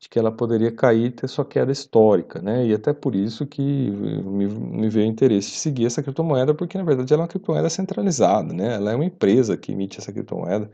de 0.00 0.08
que 0.08 0.18
ela 0.18 0.30
poderia 0.30 0.70
cair 0.72 1.06
e 1.06 1.10
ter 1.10 1.28
sua 1.28 1.44
queda 1.44 1.72
histórica, 1.72 2.40
né, 2.40 2.66
e 2.66 2.74
até 2.74 2.92
por 2.92 3.14
isso 3.14 3.46
que 3.46 3.62
me, 3.62 4.46
me 4.46 4.88
veio 4.88 5.06
o 5.06 5.10
interesse 5.10 5.50
de 5.50 5.56
seguir 5.58 5.86
essa 5.86 6.02
criptomoeda, 6.02 6.54
porque 6.54 6.78
na 6.78 6.84
verdade 6.84 7.12
ela 7.12 7.22
é 7.22 7.24
uma 7.24 7.28
criptomoeda 7.28 7.70
centralizada, 7.70 8.52
né, 8.52 8.74
ela 8.76 8.92
é 8.92 8.94
uma 8.94 9.04
empresa 9.04 9.56
que 9.56 9.72
emite 9.72 9.98
essa 9.98 10.12
criptomoeda, 10.12 10.70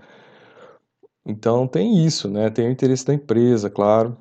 então 1.25 1.66
tem 1.66 2.04
isso, 2.04 2.28
né, 2.28 2.50
tem 2.50 2.69
o 2.69 2.71
interesse 2.71 3.07
da 3.07 3.14
empresa, 3.14 3.71
claro, 3.71 4.16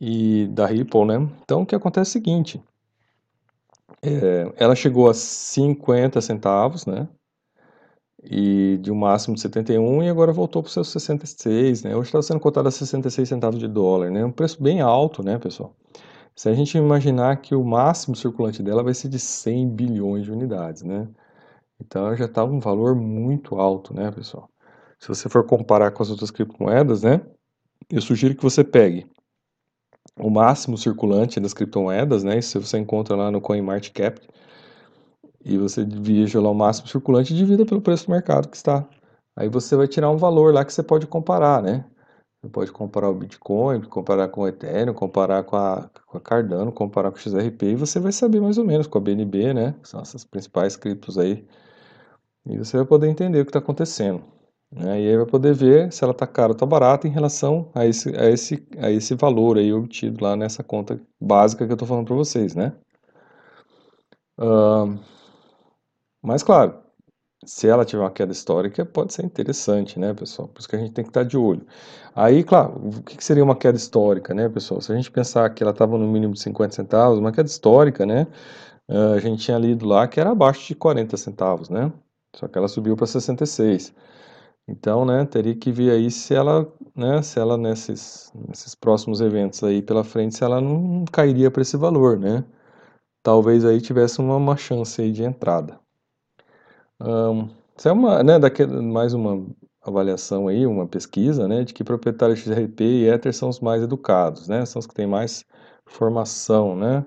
e 0.00 0.48
da 0.48 0.66
Ripple, 0.66 1.04
né? 1.04 1.28
Então 1.44 1.62
o 1.62 1.66
que 1.66 1.76
acontece 1.76 2.08
é 2.08 2.10
o 2.10 2.12
seguinte, 2.12 2.60
é, 4.02 4.52
ela 4.56 4.74
chegou 4.74 5.08
a 5.08 5.14
50 5.14 6.20
centavos, 6.20 6.86
né? 6.86 7.08
E 8.22 8.78
de 8.78 8.92
um 8.92 8.94
máximo 8.94 9.34
de 9.34 9.40
71 9.40 10.02
e 10.04 10.08
agora 10.08 10.32
voltou 10.32 10.62
para 10.62 10.68
os 10.68 10.72
seus 10.72 10.88
66, 10.88 11.82
né? 11.82 11.96
Hoje 11.96 12.08
está 12.08 12.22
sendo 12.22 12.40
cotada 12.40 12.68
a 12.68 12.72
66 12.72 13.28
centavos 13.28 13.58
de 13.58 13.66
dólar, 13.66 14.10
né? 14.10 14.24
Um 14.24 14.30
preço 14.30 14.62
bem 14.62 14.80
alto, 14.80 15.22
né, 15.24 15.38
pessoal? 15.38 15.74
Se 16.34 16.48
a 16.48 16.54
gente 16.54 16.78
imaginar 16.78 17.36
que 17.42 17.54
o 17.54 17.64
máximo 17.64 18.16
circulante 18.16 18.62
dela 18.62 18.82
vai 18.82 18.94
ser 18.94 19.08
de 19.08 19.18
100 19.18 19.68
bilhões 19.70 20.24
de 20.24 20.32
unidades, 20.32 20.82
né? 20.82 21.08
Então 21.80 22.14
já 22.16 22.26
está 22.26 22.44
um 22.44 22.60
valor 22.60 22.94
muito 22.94 23.56
alto, 23.56 23.94
né, 23.94 24.10
pessoal? 24.10 24.48
Se 24.98 25.08
você 25.08 25.28
for 25.28 25.44
comparar 25.44 25.90
com 25.90 26.02
as 26.02 26.10
outras 26.10 26.30
criptomoedas, 26.30 27.02
né? 27.02 27.20
Eu 27.90 28.00
sugiro 28.00 28.36
que 28.36 28.42
você 28.42 28.62
pegue 28.62 29.06
o 30.18 30.30
máximo 30.30 30.78
circulante 30.78 31.40
das 31.40 31.52
criptomoedas, 31.52 32.22
né? 32.22 32.38
Isso 32.38 32.60
você 32.60 32.78
encontra 32.78 33.16
lá 33.16 33.30
no 33.30 33.40
CoinMarketCap. 33.40 34.20
E 35.44 35.58
você 35.58 35.84
veja 35.84 36.40
lá 36.40 36.50
o 36.50 36.54
máximo 36.54 36.88
circulante 36.88 37.32
e 37.32 37.36
divida 37.36 37.66
pelo 37.66 37.80
preço 37.80 38.06
do 38.06 38.12
mercado 38.12 38.48
que 38.48 38.56
está. 38.56 38.86
Aí 39.36 39.48
você 39.48 39.76
vai 39.76 39.88
tirar 39.88 40.10
um 40.10 40.16
valor 40.16 40.52
lá 40.52 40.64
que 40.64 40.72
você 40.72 40.82
pode 40.82 41.06
comparar, 41.06 41.62
né? 41.62 41.84
Você 42.40 42.48
pode 42.48 42.72
comparar 42.72 43.08
o 43.08 43.14
Bitcoin, 43.14 43.80
comparar 43.82 44.28
com 44.28 44.42
o 44.42 44.48
Ethereum, 44.48 44.94
comparar 44.94 45.44
com 45.44 45.56
a, 45.56 45.88
com 46.06 46.18
a 46.18 46.20
Cardano, 46.20 46.72
comparar 46.72 47.10
com 47.10 47.16
o 47.16 47.20
XRP 47.20 47.66
e 47.66 47.76
você 47.76 48.00
vai 48.00 48.12
saber 48.12 48.40
mais 48.40 48.58
ou 48.58 48.64
menos 48.64 48.86
com 48.86 48.98
a 48.98 49.00
BNB, 49.00 49.54
né? 49.54 49.74
Que 49.82 49.88
são 49.88 50.00
essas 50.00 50.24
principais 50.24 50.76
criptos 50.76 51.18
aí. 51.18 51.46
E 52.46 52.58
você 52.58 52.76
vai 52.76 52.86
poder 52.86 53.08
entender 53.08 53.40
o 53.40 53.44
que 53.44 53.50
está 53.50 53.60
acontecendo. 53.60 54.22
Né? 54.72 55.02
E 55.02 55.08
aí 55.08 55.16
vai 55.16 55.26
poder 55.26 55.54
ver 55.54 55.92
se 55.92 56.02
ela 56.02 56.12
está 56.12 56.26
cara 56.26 56.48
ou 56.48 56.54
está 56.54 56.66
barata 56.66 57.06
em 57.06 57.10
relação 57.10 57.70
a 57.74 57.86
esse, 57.86 58.08
a, 58.16 58.28
esse, 58.30 58.66
a 58.78 58.90
esse 58.90 59.14
valor 59.14 59.58
aí 59.58 59.72
obtido 59.72 60.24
lá 60.24 60.34
nessa 60.34 60.64
conta 60.64 61.00
básica 61.20 61.66
que 61.66 61.72
eu 61.72 61.74
estou 61.74 61.86
falando 61.86 62.06
para 62.06 62.16
vocês, 62.16 62.54
né? 62.54 62.72
Uh, 64.38 64.98
mas 66.22 66.42
claro, 66.42 66.80
se 67.44 67.68
ela 67.68 67.84
tiver 67.84 68.02
uma 68.02 68.10
queda 68.10 68.32
histórica, 68.32 68.86
pode 68.86 69.12
ser 69.12 69.24
interessante, 69.24 69.98
né, 69.98 70.14
pessoal? 70.14 70.48
Por 70.48 70.60
isso 70.60 70.68
que 70.68 70.76
a 70.76 70.78
gente 70.78 70.92
tem 70.92 71.04
que 71.04 71.10
estar 71.10 71.24
de 71.24 71.36
olho. 71.36 71.66
Aí, 72.14 72.44
claro, 72.44 72.74
o 72.88 73.02
que 73.02 73.22
seria 73.24 73.42
uma 73.44 73.56
queda 73.56 73.76
histórica, 73.76 74.32
né, 74.34 74.48
pessoal? 74.48 74.80
Se 74.80 74.92
a 74.92 74.96
gente 74.96 75.10
pensar 75.10 75.50
que 75.50 75.62
ela 75.62 75.72
estava 75.72 75.98
no 75.98 76.06
mínimo 76.06 76.34
de 76.34 76.40
50 76.40 76.74
centavos, 76.74 77.18
uma 77.18 77.32
queda 77.32 77.48
histórica, 77.48 78.06
né? 78.06 78.26
A 78.88 79.18
gente 79.18 79.44
tinha 79.44 79.58
lido 79.58 79.86
lá 79.86 80.06
que 80.08 80.20
era 80.20 80.30
abaixo 80.30 80.66
de 80.68 80.74
40 80.74 81.16
centavos, 81.16 81.68
né? 81.68 81.92
Só 82.36 82.48
que 82.48 82.58
ela 82.58 82.68
subiu 82.68 82.96
para 82.96 83.06
66. 83.06 83.94
Então, 84.68 85.04
né, 85.04 85.24
teria 85.26 85.54
que 85.56 85.72
ver 85.72 85.90
aí 85.92 86.10
se 86.10 86.34
ela, 86.34 86.72
né, 86.96 87.22
se 87.22 87.38
ela 87.40 87.56
nesses, 87.58 88.32
nesses 88.48 88.74
próximos 88.74 89.20
eventos 89.20 89.62
aí 89.64 89.82
pela 89.82 90.04
frente, 90.04 90.36
se 90.36 90.44
ela 90.44 90.60
não 90.60 91.04
cairia 91.12 91.50
para 91.50 91.62
esse 91.62 91.76
valor, 91.76 92.18
né? 92.18 92.44
Talvez 93.22 93.64
aí 93.64 93.80
tivesse 93.80 94.20
uma, 94.20 94.36
uma 94.36 94.56
chance 94.56 95.02
aí 95.02 95.12
de 95.12 95.24
entrada. 95.24 95.81
Um, 97.02 97.48
isso 97.76 97.88
é 97.88 97.92
uma, 97.92 98.22
né, 98.22 98.38
daquele, 98.38 98.80
mais 98.80 99.12
uma 99.12 99.44
avaliação 99.82 100.46
aí, 100.46 100.64
uma 100.66 100.86
pesquisa, 100.86 101.48
né, 101.48 101.64
de 101.64 101.74
que 101.74 101.82
proprietários 101.82 102.38
XRP 102.38 102.84
e 102.84 103.08
Ether 103.08 103.34
são 103.34 103.48
os 103.48 103.58
mais 103.60 103.82
educados, 103.82 104.46
né? 104.48 104.64
São 104.64 104.78
os 104.78 104.86
que 104.86 104.94
têm 104.94 105.06
mais 105.06 105.44
formação, 105.84 106.76
né? 106.76 107.04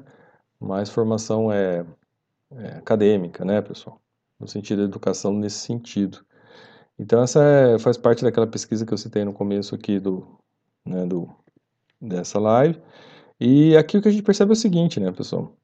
Mais 0.59 0.89
formação 0.89 1.51
é, 1.51 1.85
é 2.51 2.67
acadêmica, 2.77 3.45
né, 3.45 3.61
pessoal? 3.61 4.01
No 4.39 4.47
sentido 4.47 4.79
de 4.79 4.85
educação 4.85 5.33
nesse 5.33 5.59
sentido. 5.59 6.25
Então 6.99 7.21
essa 7.23 7.41
é, 7.43 7.79
faz 7.79 7.97
parte 7.97 8.23
daquela 8.23 8.47
pesquisa 8.47 8.85
que 8.85 8.93
eu 8.93 8.97
citei 8.97 9.23
no 9.23 9.33
começo 9.33 9.75
aqui 9.75 9.99
do, 9.99 10.27
né, 10.85 11.05
do, 11.05 11.29
dessa 12.01 12.39
live. 12.39 12.81
E 13.39 13.75
aqui 13.77 13.97
o 13.97 14.01
que 14.01 14.07
a 14.09 14.11
gente 14.11 14.23
percebe 14.23 14.51
é 14.51 14.53
o 14.53 14.55
seguinte, 14.55 14.99
né, 14.99 15.11
pessoal? 15.11 15.55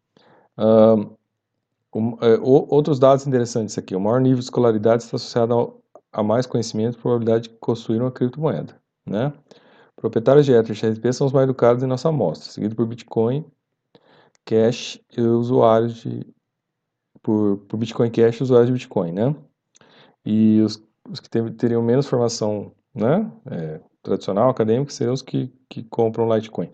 Um, 0.58 1.16
um, 1.94 2.18
é, 2.22 2.40
outros 2.42 3.00
dados 3.00 3.28
interessantes 3.28 3.78
aqui. 3.78 3.96
O 3.96 4.00
maior 4.00 4.22
nível 4.22 4.40
de 4.40 4.46
escolaridade 4.46 5.04
está 5.04 5.16
associado 5.18 5.54
ao, 5.54 5.82
a 6.12 6.24
mais 6.24 6.46
conhecimento 6.46 6.98
e 6.98 7.02
probabilidade 7.02 7.50
de 7.50 7.56
construir 7.58 8.00
uma 8.02 8.12
criptomoeda, 8.12 8.76
né? 9.06 9.34
Proprietários 9.96 10.46
de 10.46 10.54
Ether 10.54 10.76
XRP 10.76 11.14
são 11.14 11.28
os 11.28 11.34
mais 11.34 11.44
educados 11.44 11.84
em 11.84 11.88
nossa 11.88 12.10
amostra, 12.10 12.52
seguido 12.52 12.76
por 12.76 12.88
Bitcoin, 12.88 13.46
Cash 14.46 15.00
e 15.16 15.22
usuários 15.22 15.96
de 15.96 16.26
por, 17.22 17.58
por 17.68 17.78
Bitcoin 17.78 18.10
Cash 18.10 18.40
e 18.40 18.44
usuários 18.44 18.68
de 18.68 18.74
Bitcoin, 18.74 19.12
né? 19.12 19.36
E 20.26 20.62
os 20.62 20.82
os 21.10 21.20
que 21.20 21.30
teriam 21.52 21.82
menos 21.82 22.08
formação 22.08 22.72
né, 22.94 23.32
é, 23.50 23.82
tradicional, 24.04 24.50
acadêmica, 24.50 24.92
seriam 24.92 25.14
os 25.14 25.22
que, 25.22 25.52
que 25.70 25.84
compram 25.84 26.34
Litecoin. 26.34 26.70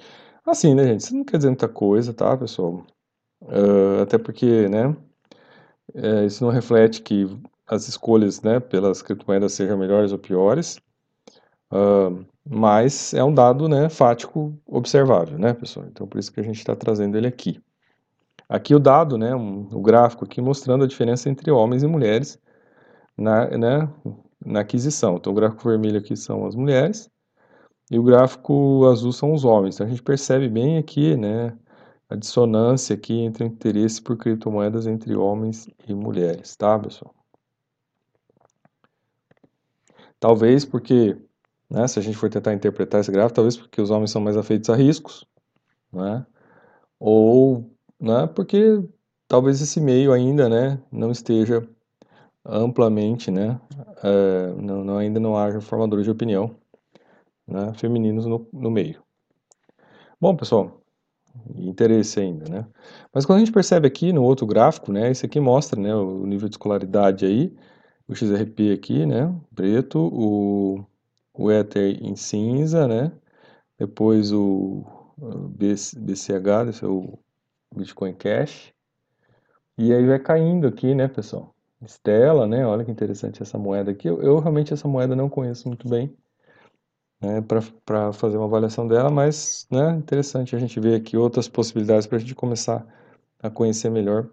Assim, 0.45 0.73
né, 0.73 0.85
gente? 0.85 1.01
Isso 1.01 1.15
não 1.15 1.23
quer 1.23 1.37
dizer 1.37 1.49
muita 1.49 1.67
coisa, 1.67 2.13
tá, 2.13 2.35
pessoal? 2.37 2.85
Uh, 3.41 4.01
até 4.01 4.17
porque, 4.17 4.67
né, 4.67 4.95
é, 5.93 6.25
isso 6.25 6.43
não 6.43 6.51
reflete 6.51 7.01
que 7.01 7.27
as 7.67 7.87
escolhas, 7.87 8.41
né, 8.41 8.59
pelas 8.59 9.01
criptomoedas 9.01 9.53
sejam 9.53 9.77
melhores 9.77 10.11
ou 10.11 10.17
piores, 10.17 10.79
uh, 11.71 12.25
mas 12.49 13.13
é 13.13 13.23
um 13.23 13.33
dado, 13.33 13.67
né, 13.67 13.89
fático 13.89 14.57
observável, 14.65 15.37
né, 15.37 15.53
pessoal? 15.53 15.85
Então, 15.87 16.07
por 16.07 16.17
isso 16.17 16.31
que 16.31 16.39
a 16.39 16.43
gente 16.43 16.57
está 16.57 16.75
trazendo 16.75 17.17
ele 17.17 17.27
aqui. 17.27 17.61
Aqui 18.47 18.73
o 18.73 18.79
dado, 18.79 19.17
né, 19.17 19.35
um, 19.35 19.67
o 19.71 19.81
gráfico 19.81 20.23
aqui 20.23 20.41
mostrando 20.41 20.85
a 20.85 20.87
diferença 20.87 21.29
entre 21.29 21.51
homens 21.51 21.83
e 21.83 21.87
mulheres 21.87 22.39
na, 23.17 23.45
né, 23.57 23.89
na 24.45 24.61
aquisição. 24.61 25.17
Então, 25.17 25.33
o 25.33 25.35
gráfico 25.35 25.67
vermelho 25.67 25.99
aqui 25.99 26.15
são 26.15 26.45
as 26.45 26.55
mulheres 26.55 27.09
e 27.91 27.99
o 27.99 28.03
gráfico 28.03 28.85
azul 28.85 29.11
são 29.11 29.33
os 29.33 29.43
homens. 29.43 29.75
Então, 29.75 29.87
a 29.87 29.89
gente 29.89 30.03
percebe 30.03 30.47
bem 30.47 30.77
aqui 30.77 31.17
né, 31.17 31.53
a 32.09 32.15
dissonância 32.15 32.95
aqui 32.95 33.13
entre 33.19 33.43
o 33.43 33.47
interesse 33.47 34.01
por 34.01 34.17
criptomoedas 34.17 34.87
entre 34.87 35.15
homens 35.15 35.69
e 35.87 35.93
mulheres, 35.93 36.55
tá, 36.55 36.77
pessoal? 36.79 37.13
Talvez 40.19 40.65
porque, 40.65 41.17
né, 41.69 41.87
se 41.87 41.99
a 41.99 42.01
gente 42.01 42.17
for 42.17 42.29
tentar 42.29 42.53
interpretar 42.53 43.01
esse 43.01 43.11
gráfico, 43.11 43.35
talvez 43.35 43.57
porque 43.57 43.81
os 43.81 43.91
homens 43.91 44.11
são 44.11 44.21
mais 44.21 44.37
afeitos 44.37 44.69
a 44.69 44.75
riscos, 44.75 45.25
né? 45.91 46.25
Ou, 46.99 47.69
né, 47.99 48.27
porque 48.27 48.83
talvez 49.27 49.61
esse 49.61 49.79
meio 49.81 50.11
ainda, 50.13 50.49
né, 50.49 50.81
não 50.91 51.11
esteja 51.11 51.67
amplamente, 52.45 53.29
né, 53.29 53.59
é, 54.03 54.53
não, 54.61 54.83
não, 54.83 54.97
ainda 54.97 55.19
não 55.19 55.37
haja 55.37 55.61
formadores 55.61 56.05
de 56.05 56.11
opinião 56.11 56.55
né, 57.47 57.73
femininos 57.75 58.25
no, 58.25 58.47
no 58.51 58.69
meio. 58.69 59.01
Bom, 60.19 60.35
pessoal, 60.35 60.81
interesse 61.55 62.19
ainda, 62.19 62.49
né? 62.49 62.65
Mas 63.13 63.25
quando 63.25 63.37
a 63.37 63.39
gente 63.39 63.51
percebe 63.51 63.87
aqui 63.87 64.13
no 64.13 64.23
outro 64.23 64.45
gráfico, 64.45 64.91
né, 64.91 65.11
esse 65.11 65.25
aqui 65.25 65.39
mostra, 65.39 65.79
né, 65.79 65.93
o 65.95 66.25
nível 66.25 66.47
de 66.47 66.55
escolaridade 66.55 67.25
aí, 67.25 67.55
o 68.07 68.15
XRP 68.15 68.71
aqui, 68.73 69.05
né, 69.05 69.33
preto, 69.55 69.99
o, 69.99 70.85
o 71.33 71.51
Ether 71.51 71.97
em 72.01 72.15
cinza, 72.15 72.87
né, 72.87 73.11
depois 73.77 74.31
o 74.31 74.85
BCH, 75.49 76.69
esse 76.69 76.83
é 76.83 76.87
o 76.87 77.17
Bitcoin 77.75 78.13
Cash, 78.13 78.73
e 79.77 79.93
aí 79.93 80.05
vai 80.05 80.19
caindo 80.19 80.67
aqui, 80.67 80.95
né, 80.95 81.07
pessoal? 81.07 81.53
Stella, 81.85 82.47
né? 82.47 82.65
Olha 82.65 82.83
que 82.83 82.89
interessante 82.89 83.43
essa 83.43 83.55
moeda 83.57 83.91
aqui. 83.91 84.07
Eu, 84.07 84.19
eu 84.21 84.39
realmente 84.39 84.73
essa 84.73 84.87
moeda 84.87 85.15
não 85.15 85.29
conheço 85.29 85.67
muito 85.67 85.87
bem 85.87 86.15
né, 87.21 87.43
para 87.85 88.13
fazer 88.13 88.37
uma 88.37 88.45
avaliação 88.45 88.87
dela, 88.87 89.09
mas 89.09 89.67
né, 89.71 89.91
interessante 89.97 90.55
a 90.55 90.59
gente 90.59 90.79
ver 90.79 90.95
aqui 90.95 91.17
outras 91.17 91.47
possibilidades 91.47 92.07
para 92.07 92.17
a 92.17 92.19
gente 92.19 92.35
começar 92.35 92.85
a 93.41 93.49
conhecer 93.49 93.89
melhor 93.89 94.27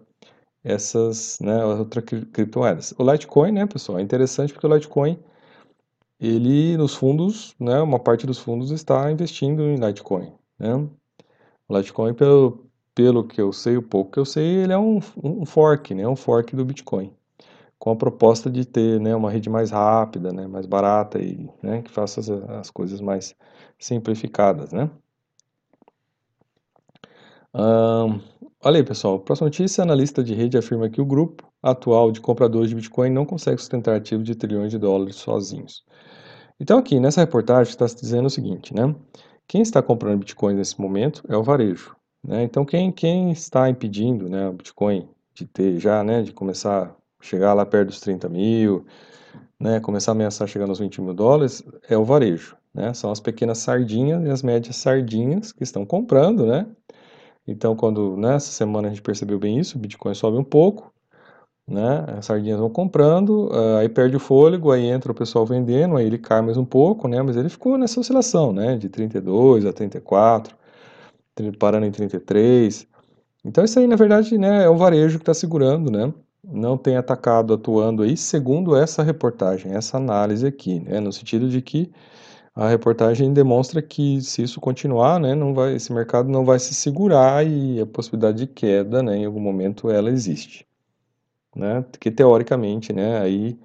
essas 0.63 1.39
né, 1.39 1.63
outras 1.65 2.03
criptomoedas. 2.03 2.93
O 2.97 3.11
Litecoin, 3.11 3.51
né, 3.51 3.65
pessoal, 3.65 3.99
é 3.99 4.01
interessante 4.01 4.53
porque 4.53 4.67
o 4.67 4.73
Litecoin, 4.73 5.19
ele 6.19 6.77
nos 6.77 6.95
fundos, 6.95 7.55
né, 7.59 7.79
uma 7.81 7.99
parte 7.99 8.25
dos 8.25 8.39
fundos 8.39 8.71
está 8.71 9.11
investindo 9.11 9.63
em 9.63 9.75
Litecoin. 9.75 10.33
Né? 10.57 10.73
O 11.67 11.77
Litecoin, 11.77 12.13
pelo, 12.13 12.65
pelo 12.95 13.27
que 13.27 13.41
eu 13.41 13.51
sei, 13.53 13.77
o 13.77 13.83
pouco 13.83 14.11
que 14.11 14.19
eu 14.19 14.25
sei, 14.25 14.63
ele 14.63 14.73
é 14.73 14.77
um, 14.77 14.99
um 15.23 15.45
fork, 15.45 15.93
né, 15.93 16.07
um 16.07 16.15
fork 16.15 16.55
do 16.55 16.65
Bitcoin 16.65 17.13
com 17.77 17.91
a 17.91 17.95
proposta 17.95 18.49
de 18.49 18.65
ter 18.65 18.99
né, 18.99 19.15
uma 19.15 19.29
rede 19.29 19.49
mais 19.49 19.71
rápida, 19.71 20.31
né, 20.31 20.47
mais 20.47 20.65
barata 20.65 21.19
e 21.21 21.49
né, 21.61 21.81
que 21.81 21.91
faça 21.91 22.19
as, 22.19 22.29
as, 22.29 22.69
coisas 22.69 23.01
mais 23.01 23.35
simplificadas, 23.79 24.71
né? 24.71 24.89
Um, 27.53 28.19
olha 28.63 28.77
aí, 28.77 28.83
pessoal. 28.83 29.19
Próxima 29.19 29.47
notícia: 29.47 29.83
analista 29.83 30.23
de 30.23 30.33
rede 30.33 30.57
afirma 30.57 30.89
que 30.89 30.99
o 30.99 31.05
grupo 31.05 31.47
atual 31.63 32.11
de 32.11 32.19
compradores 32.19 32.69
de 32.69 32.75
Bitcoin 32.75 33.09
não 33.09 33.25
consegue 33.25 33.59
sustentar 33.59 33.95
ativos 33.95 34.25
de 34.25 34.35
trilhões 34.35 34.71
de 34.71 34.77
dólares 34.77 35.15
sozinhos. 35.15 35.85
Então, 36.59 36.77
aqui 36.77 36.99
nessa 36.99 37.21
reportagem 37.21 37.71
está 37.71 37.87
se 37.87 37.95
dizendo 37.95 38.25
o 38.25 38.29
seguinte, 38.29 38.73
né? 38.73 38.93
Quem 39.47 39.61
está 39.61 39.81
comprando 39.81 40.19
Bitcoin 40.19 40.55
nesse 40.55 40.79
momento 40.79 41.23
é 41.29 41.37
o 41.37 41.43
varejo. 41.43 41.95
Né? 42.23 42.43
Então, 42.43 42.65
quem, 42.65 42.91
quem 42.91 43.31
está 43.31 43.69
impedindo 43.69 44.27
né, 44.27 44.49
o 44.49 44.53
Bitcoin 44.53 45.07
de 45.33 45.45
ter 45.45 45.79
já, 45.79 46.03
né, 46.03 46.23
de 46.23 46.33
começar 46.33 46.95
chegar 47.25 47.53
lá 47.53 47.65
perto 47.65 47.89
dos 47.89 47.99
30 47.99 48.29
mil, 48.29 48.85
né, 49.59 49.79
começar 49.79 50.11
a 50.11 50.13
ameaçar 50.13 50.47
chegar 50.47 50.67
nos 50.67 50.79
20 50.79 51.01
mil 51.01 51.13
dólares, 51.13 51.63
é 51.89 51.97
o 51.97 52.03
varejo. 52.03 52.55
Né? 52.73 52.93
São 52.93 53.11
as 53.11 53.19
pequenas 53.19 53.59
sardinhas 53.59 54.23
e 54.25 54.29
as 54.29 54.43
médias 54.43 54.75
sardinhas 54.75 55.51
que 55.51 55.63
estão 55.63 55.85
comprando, 55.85 56.45
né? 56.45 56.67
Então, 57.47 57.75
quando 57.75 58.17
nessa 58.17 58.47
né, 58.47 58.53
semana 58.53 58.87
a 58.87 58.89
gente 58.89 59.01
percebeu 59.01 59.39
bem 59.39 59.59
isso, 59.59 59.77
o 59.77 59.79
Bitcoin 59.79 60.13
sobe 60.13 60.37
um 60.37 60.43
pouco, 60.43 60.91
né? 61.67 62.05
As 62.17 62.25
sardinhas 62.25 62.59
vão 62.59 62.69
comprando, 62.69 63.47
uh, 63.49 63.77
aí 63.79 63.87
perde 63.87 64.15
o 64.15 64.19
fôlego, 64.19 64.71
aí 64.71 64.85
entra 64.85 65.11
o 65.11 65.15
pessoal 65.15 65.45
vendendo, 65.45 65.95
aí 65.95 66.05
ele 66.05 66.17
cai 66.17 66.41
mais 66.41 66.57
um 66.57 66.65
pouco, 66.65 67.07
né? 67.07 67.21
Mas 67.21 67.37
ele 67.37 67.49
ficou 67.49 67.77
nessa 67.77 67.99
oscilação, 67.99 68.51
né? 68.51 68.77
De 68.77 68.89
32 68.89 69.65
a 69.65 69.71
34, 69.73 70.55
parando 71.59 71.85
em 71.85 71.91
33. 71.91 72.87
Então 73.45 73.63
isso 73.63 73.79
aí, 73.79 73.87
na 73.87 73.95
verdade, 73.95 74.37
né, 74.37 74.65
é 74.65 74.69
o 74.69 74.75
varejo 74.75 75.19
que 75.19 75.23
está 75.23 75.33
segurando, 75.33 75.91
né? 75.91 76.11
Não 76.47 76.77
tem 76.77 76.97
atacado 76.97 77.53
atuando 77.53 78.03
aí, 78.03 78.15
segundo 78.15 78.75
essa 78.75 79.03
reportagem, 79.03 79.73
essa 79.73 79.97
análise 79.97 80.45
aqui, 80.45 80.79
né? 80.79 80.99
No 80.99 81.11
sentido 81.11 81.49
de 81.49 81.61
que 81.61 81.91
a 82.55 82.69
reportagem 82.69 83.33
demonstra 83.33 83.81
que 83.81 84.21
se 84.21 84.41
isso 84.43 84.61
continuar, 84.61 85.19
né, 85.19 85.35
não 85.35 85.53
vai, 85.53 85.75
esse 85.75 85.91
mercado 85.91 86.29
não 86.29 86.45
vai 86.45 86.57
se 86.57 86.73
segurar 86.73 87.45
e 87.45 87.81
a 87.81 87.85
possibilidade 87.85 88.37
de 88.39 88.47
queda, 88.47 89.03
né, 89.03 89.17
em 89.17 89.25
algum 89.25 89.41
momento 89.41 89.89
ela 89.91 90.09
existe, 90.09 90.65
né, 91.55 91.85
que 91.99 92.09
teoricamente, 92.11 92.93
né, 92.93 93.19
aí 93.19 93.59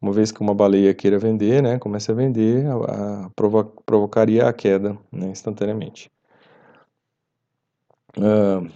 uma 0.00 0.12
vez 0.12 0.30
que 0.30 0.40
uma 0.40 0.54
baleia 0.54 0.94
queira 0.94 1.18
vender, 1.18 1.62
né, 1.62 1.78
comece 1.78 2.12
a 2.12 2.14
vender, 2.14 2.66
a, 2.66 3.26
a 3.26 3.30
provo 3.30 3.64
provocaria 3.84 4.48
a 4.48 4.52
queda, 4.52 4.96
né, 5.10 5.28
instantaneamente. 5.28 6.10
Uh, 8.16 8.70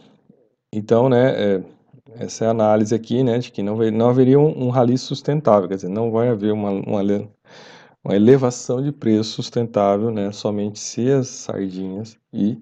então, 0.72 1.08
né, 1.08 1.56
é, 1.56 1.62
essa 2.16 2.44
é 2.44 2.48
a 2.48 2.50
análise 2.50 2.94
aqui, 2.94 3.22
né, 3.22 3.38
de 3.38 3.50
que 3.50 3.62
não, 3.62 3.76
não 3.90 4.08
haveria 4.08 4.38
um, 4.38 4.66
um 4.66 4.70
rally 4.70 4.98
sustentável, 4.98 5.68
quer 5.68 5.76
dizer, 5.76 5.88
não 5.88 6.10
vai 6.10 6.28
haver 6.28 6.52
uma, 6.52 6.70
uma 6.70 7.02
uma 8.04 8.16
elevação 8.16 8.82
de 8.82 8.92
preço 8.92 9.32
sustentável, 9.32 10.10
né, 10.10 10.32
somente 10.32 10.78
se 10.78 11.10
as 11.10 11.28
sardinhas 11.28 12.18
e, 12.32 12.58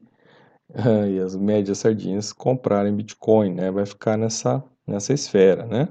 e 1.14 1.21
as 1.21 1.37
médias 1.37 1.78
sardinhas 1.78 2.33
comprarem 2.33 2.95
Bitcoin, 2.95 3.55
né, 3.55 3.71
vai 3.71 3.87
ficar 3.87 4.17
nessa, 4.17 4.62
nessa 4.87 5.12
esfera, 5.12 5.67
né. 5.67 5.88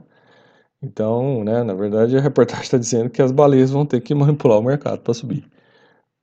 Então, 0.81 1.43
né, 1.43 1.63
na 1.63 1.73
verdade 1.73 2.17
a 2.17 2.21
reportagem 2.21 2.63
está 2.63 2.77
dizendo 2.77 3.09
que 3.09 3.21
as 3.21 3.31
baleias 3.31 3.71
vão 3.71 3.85
ter 3.85 4.01
que 4.01 4.13
manipular 4.15 4.59
o 4.59 4.63
mercado 4.63 5.01
para 5.01 5.13
subir. 5.13 5.49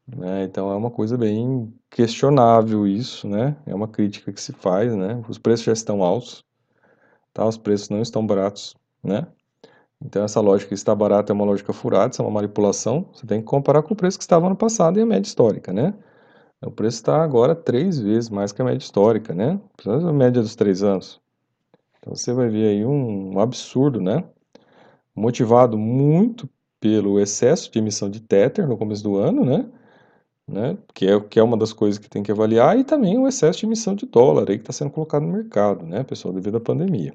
Né, 0.06 0.44
então 0.44 0.70
é 0.70 0.76
uma 0.76 0.90
coisa 0.90 1.16
bem 1.18 1.72
questionável 1.90 2.86
isso, 2.86 3.28
né, 3.28 3.56
é 3.66 3.74
uma 3.74 3.88
crítica 3.88 4.32
que 4.32 4.40
se 4.40 4.52
faz, 4.52 4.94
né, 4.94 5.22
os 5.28 5.38
preços 5.38 5.66
já 5.66 5.72
estão 5.72 6.02
altos, 6.02 6.43
tá, 7.34 7.46
os 7.46 7.58
preços 7.58 7.90
não 7.90 8.00
estão 8.00 8.26
baratos, 8.26 8.74
né, 9.02 9.26
então, 10.04 10.22
essa 10.22 10.40
lógica 10.40 10.74
está 10.74 10.94
barata 10.94 11.32
é 11.32 11.34
uma 11.34 11.46
lógica 11.46 11.72
furada, 11.72 12.12
isso 12.12 12.20
é 12.20 12.24
uma 12.24 12.30
manipulação. 12.30 13.06
Você 13.12 13.26
tem 13.26 13.40
que 13.40 13.46
comparar 13.46 13.82
com 13.82 13.94
o 13.94 13.96
preço 13.96 14.18
que 14.18 14.24
estava 14.24 14.48
no 14.50 14.56
passado 14.56 14.98
e 14.98 15.02
a 15.02 15.06
média 15.06 15.26
histórica, 15.26 15.72
né? 15.72 15.94
O 16.62 16.70
preço 16.70 16.98
está 16.98 17.22
agora 17.22 17.54
três 17.54 17.98
vezes 17.98 18.30
mais 18.30 18.52
que 18.52 18.60
a 18.62 18.64
média 18.64 18.84
histórica, 18.84 19.34
né? 19.34 19.58
A 19.86 20.12
média 20.12 20.42
dos 20.42 20.54
três 20.54 20.82
anos. 20.82 21.20
Então, 21.98 22.14
você 22.14 22.32
vai 22.34 22.48
ver 22.48 22.68
aí 22.68 22.84
um 22.84 23.38
absurdo, 23.40 24.00
né? 24.00 24.24
Motivado 25.16 25.78
muito 25.78 26.48
pelo 26.80 27.18
excesso 27.18 27.70
de 27.72 27.78
emissão 27.78 28.10
de 28.10 28.20
Tether 28.20 28.68
no 28.68 28.76
começo 28.76 29.02
do 29.02 29.16
ano, 29.16 29.44
né? 29.44 29.66
né? 30.46 30.78
Que, 30.94 31.06
é, 31.06 31.20
que 31.20 31.40
é 31.40 31.42
uma 31.42 31.56
das 31.56 31.72
coisas 31.72 31.98
que 31.98 32.10
tem 32.10 32.22
que 32.22 32.32
avaliar, 32.32 32.78
e 32.78 32.84
também 32.84 33.18
o 33.18 33.26
excesso 33.26 33.60
de 33.60 33.66
emissão 33.66 33.94
de 33.94 34.06
dólar 34.06 34.50
aí 34.50 34.58
que 34.58 34.64
está 34.64 34.72
sendo 34.72 34.90
colocado 34.90 35.22
no 35.22 35.32
mercado, 35.32 35.86
né, 35.86 36.04
pessoal, 36.04 36.34
devido 36.34 36.58
à 36.58 36.60
pandemia. 36.60 37.14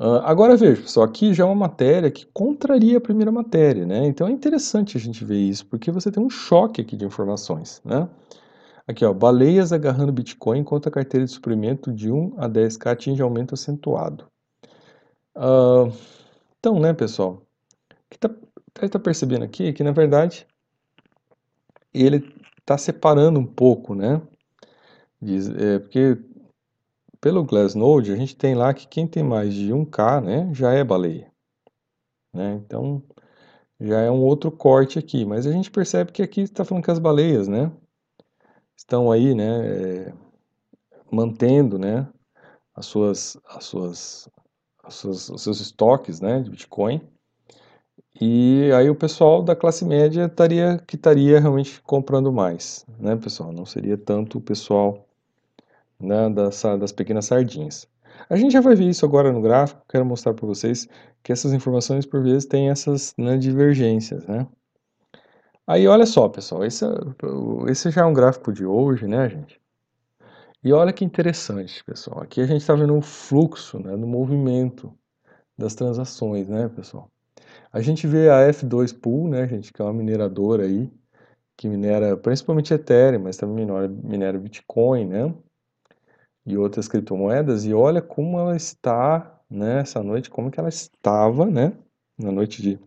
Uh, 0.00 0.16
agora 0.24 0.56
veja, 0.56 0.80
pessoal, 0.80 1.04
aqui 1.04 1.34
já 1.34 1.44
é 1.44 1.46
uma 1.46 1.54
matéria 1.54 2.10
que 2.10 2.24
contraria 2.32 2.96
a 2.96 3.00
primeira 3.02 3.30
matéria, 3.30 3.84
né? 3.84 4.06
Então 4.06 4.26
é 4.26 4.30
interessante 4.30 4.96
a 4.96 5.00
gente 5.00 5.22
ver 5.26 5.36
isso, 5.36 5.66
porque 5.66 5.90
você 5.90 6.10
tem 6.10 6.24
um 6.24 6.30
choque 6.30 6.80
aqui 6.80 6.96
de 6.96 7.04
informações, 7.04 7.82
né? 7.84 8.08
Aqui, 8.88 9.04
ó, 9.04 9.12
baleias 9.12 9.74
agarrando 9.74 10.10
Bitcoin 10.10 10.60
enquanto 10.60 10.88
a 10.88 10.90
carteira 10.90 11.26
de 11.26 11.30
suprimento 11.30 11.92
de 11.92 12.10
1 12.10 12.34
a 12.38 12.48
10k 12.48 12.92
atinge 12.92 13.20
aumento 13.20 13.52
acentuado. 13.52 14.26
Uh, 15.36 15.92
então, 16.58 16.80
né, 16.80 16.94
pessoal, 16.94 17.42
o 17.90 17.94
que 18.08 18.16
está 18.16 18.30
tá 18.88 18.98
percebendo 18.98 19.44
aqui 19.44 19.68
é 19.68 19.72
que, 19.74 19.84
na 19.84 19.92
verdade, 19.92 20.46
ele 21.92 22.26
está 22.58 22.78
separando 22.78 23.38
um 23.38 23.46
pouco, 23.46 23.94
né? 23.94 24.22
Diz, 25.20 25.50
é, 25.50 25.78
porque 25.78 26.16
pelo 27.20 27.44
Glassnode, 27.44 28.12
a 28.12 28.16
gente 28.16 28.34
tem 28.34 28.54
lá 28.54 28.72
que 28.72 28.88
quem 28.88 29.06
tem 29.06 29.22
mais 29.22 29.52
de 29.52 29.72
1K, 29.72 30.20
né, 30.22 30.50
já 30.54 30.72
é 30.72 30.82
baleia. 30.82 31.30
Né? 32.32 32.54
Então, 32.64 33.02
já 33.78 34.00
é 34.00 34.10
um 34.10 34.22
outro 34.22 34.50
corte 34.50 34.98
aqui. 34.98 35.24
Mas 35.24 35.46
a 35.46 35.52
gente 35.52 35.70
percebe 35.70 36.12
que 36.12 36.22
aqui 36.22 36.42
está 36.42 36.64
falando 36.64 36.84
que 36.84 36.90
as 36.90 36.98
baleias, 36.98 37.46
né, 37.48 37.70
estão 38.76 39.10
aí, 39.12 39.34
né, 39.34 39.66
é, 39.66 40.14
mantendo, 41.10 41.78
né, 41.78 42.08
as 42.74 42.86
suas, 42.86 43.36
as 43.46 43.64
suas, 43.64 44.28
as 44.82 44.94
suas, 44.94 45.28
os 45.28 45.42
seus 45.42 45.60
estoques, 45.60 46.20
né, 46.20 46.40
de 46.40 46.50
Bitcoin. 46.50 47.00
E 48.20 48.70
aí 48.74 48.88
o 48.90 48.94
pessoal 48.94 49.42
da 49.42 49.54
classe 49.54 49.84
média 49.84 50.26
estaria, 50.26 50.78
que 50.86 50.96
estaria 50.96 51.38
realmente 51.38 51.80
comprando 51.82 52.32
mais, 52.32 52.84
né, 52.98 53.16
pessoal? 53.16 53.52
Não 53.52 53.66
seria 53.66 53.96
tanto 53.96 54.38
o 54.38 54.40
pessoal 54.40 55.06
né, 56.00 56.28
das, 56.30 56.62
das 56.78 56.92
pequenas 56.92 57.26
sardinhas. 57.26 57.88
A 58.28 58.36
gente 58.36 58.52
já 58.52 58.60
vai 58.60 58.74
ver 58.74 58.88
isso 58.88 59.04
agora 59.04 59.32
no 59.32 59.40
gráfico, 59.40 59.82
quero 59.88 60.04
mostrar 60.04 60.34
para 60.34 60.46
vocês 60.46 60.88
que 61.22 61.32
essas 61.32 61.52
informações 61.52 62.06
por 62.06 62.22
vezes 62.22 62.46
têm 62.46 62.70
essas 62.70 63.14
né, 63.16 63.36
divergências, 63.36 64.26
né? 64.26 64.46
Aí 65.66 65.86
olha 65.86 66.04
só, 66.04 66.28
pessoal, 66.28 66.64
esse, 66.64 66.84
é, 66.84 66.88
esse 67.68 67.90
já 67.90 68.02
é 68.02 68.04
um 68.04 68.12
gráfico 68.12 68.52
de 68.52 68.64
hoje, 68.64 69.06
né, 69.06 69.28
gente? 69.28 69.60
E 70.62 70.72
olha 70.72 70.92
que 70.92 71.04
interessante, 71.04 71.82
pessoal, 71.84 72.22
aqui 72.22 72.40
a 72.40 72.46
gente 72.46 72.60
está 72.60 72.74
vendo 72.74 72.96
o 72.96 73.00
fluxo, 73.00 73.78
né, 73.78 73.96
do 73.96 74.06
movimento 74.06 74.92
das 75.56 75.74
transações, 75.74 76.48
né, 76.48 76.68
pessoal? 76.68 77.08
A 77.72 77.80
gente 77.80 78.06
vê 78.06 78.28
a 78.28 78.48
F2 78.48 78.92
Pool, 78.98 79.28
né, 79.28 79.46
gente, 79.48 79.72
que 79.72 79.80
é 79.80 79.84
uma 79.84 79.94
mineradora 79.94 80.64
aí, 80.64 80.90
que 81.56 81.68
minera 81.68 82.16
principalmente 82.16 82.74
Ethereum, 82.74 83.22
mas 83.22 83.36
também 83.36 83.66
minera, 83.66 83.88
minera 83.88 84.38
Bitcoin, 84.38 85.06
né? 85.06 85.34
E 86.46 86.56
outras 86.56 86.88
criptomoedas 86.88 87.64
e 87.64 87.74
olha 87.74 88.00
como 88.00 88.38
ela 88.38 88.56
está 88.56 89.40
nessa 89.48 90.00
né, 90.00 90.08
noite, 90.08 90.30
como 90.30 90.50
que 90.50 90.60
ela 90.60 90.68
estava, 90.68 91.46
né, 91.46 91.72
na 92.18 92.30
noite 92.30 92.62
de, 92.62 92.78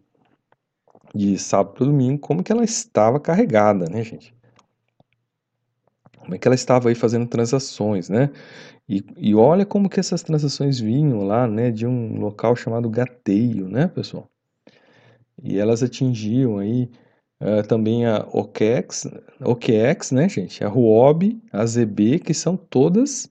de 1.14 1.38
sábado 1.38 1.76
para 1.76 1.86
domingo, 1.86 2.20
como 2.20 2.44
que 2.44 2.52
ela 2.52 2.64
estava 2.64 3.20
carregada, 3.20 3.90
né, 3.90 4.04
gente? 4.04 4.34
Como 6.20 6.36
é 6.36 6.38
que 6.38 6.48
ela 6.48 6.56
estava 6.56 6.88
aí 6.88 6.96
fazendo 6.96 7.28
transações, 7.28 8.08
né? 8.08 8.30
E, 8.88 9.04
e 9.18 9.36
olha 9.36 9.66
como 9.66 9.90
que 9.90 10.00
essas 10.00 10.24
transações 10.24 10.80
vinham 10.80 11.24
lá, 11.24 11.48
né, 11.48 11.70
de 11.70 11.86
um 11.86 12.20
local 12.20 12.56
chamado 12.56 12.90
Gateio, 12.90 13.68
né, 13.68 13.88
pessoal? 13.88 14.30
E 15.42 15.60
elas 15.60 15.84
atingiam 15.84 16.60
aí 16.60 16.90
uh, 17.42 17.68
também 17.68 18.06
a 18.06 18.26
OKEx, 18.32 19.08
OKEx, 19.42 20.12
né, 20.12 20.30
gente? 20.30 20.64
A 20.64 20.70
Huobi, 20.70 21.42
a 21.52 21.66
ZB, 21.66 22.20
que 22.20 22.34
são 22.34 22.56
todas 22.56 23.30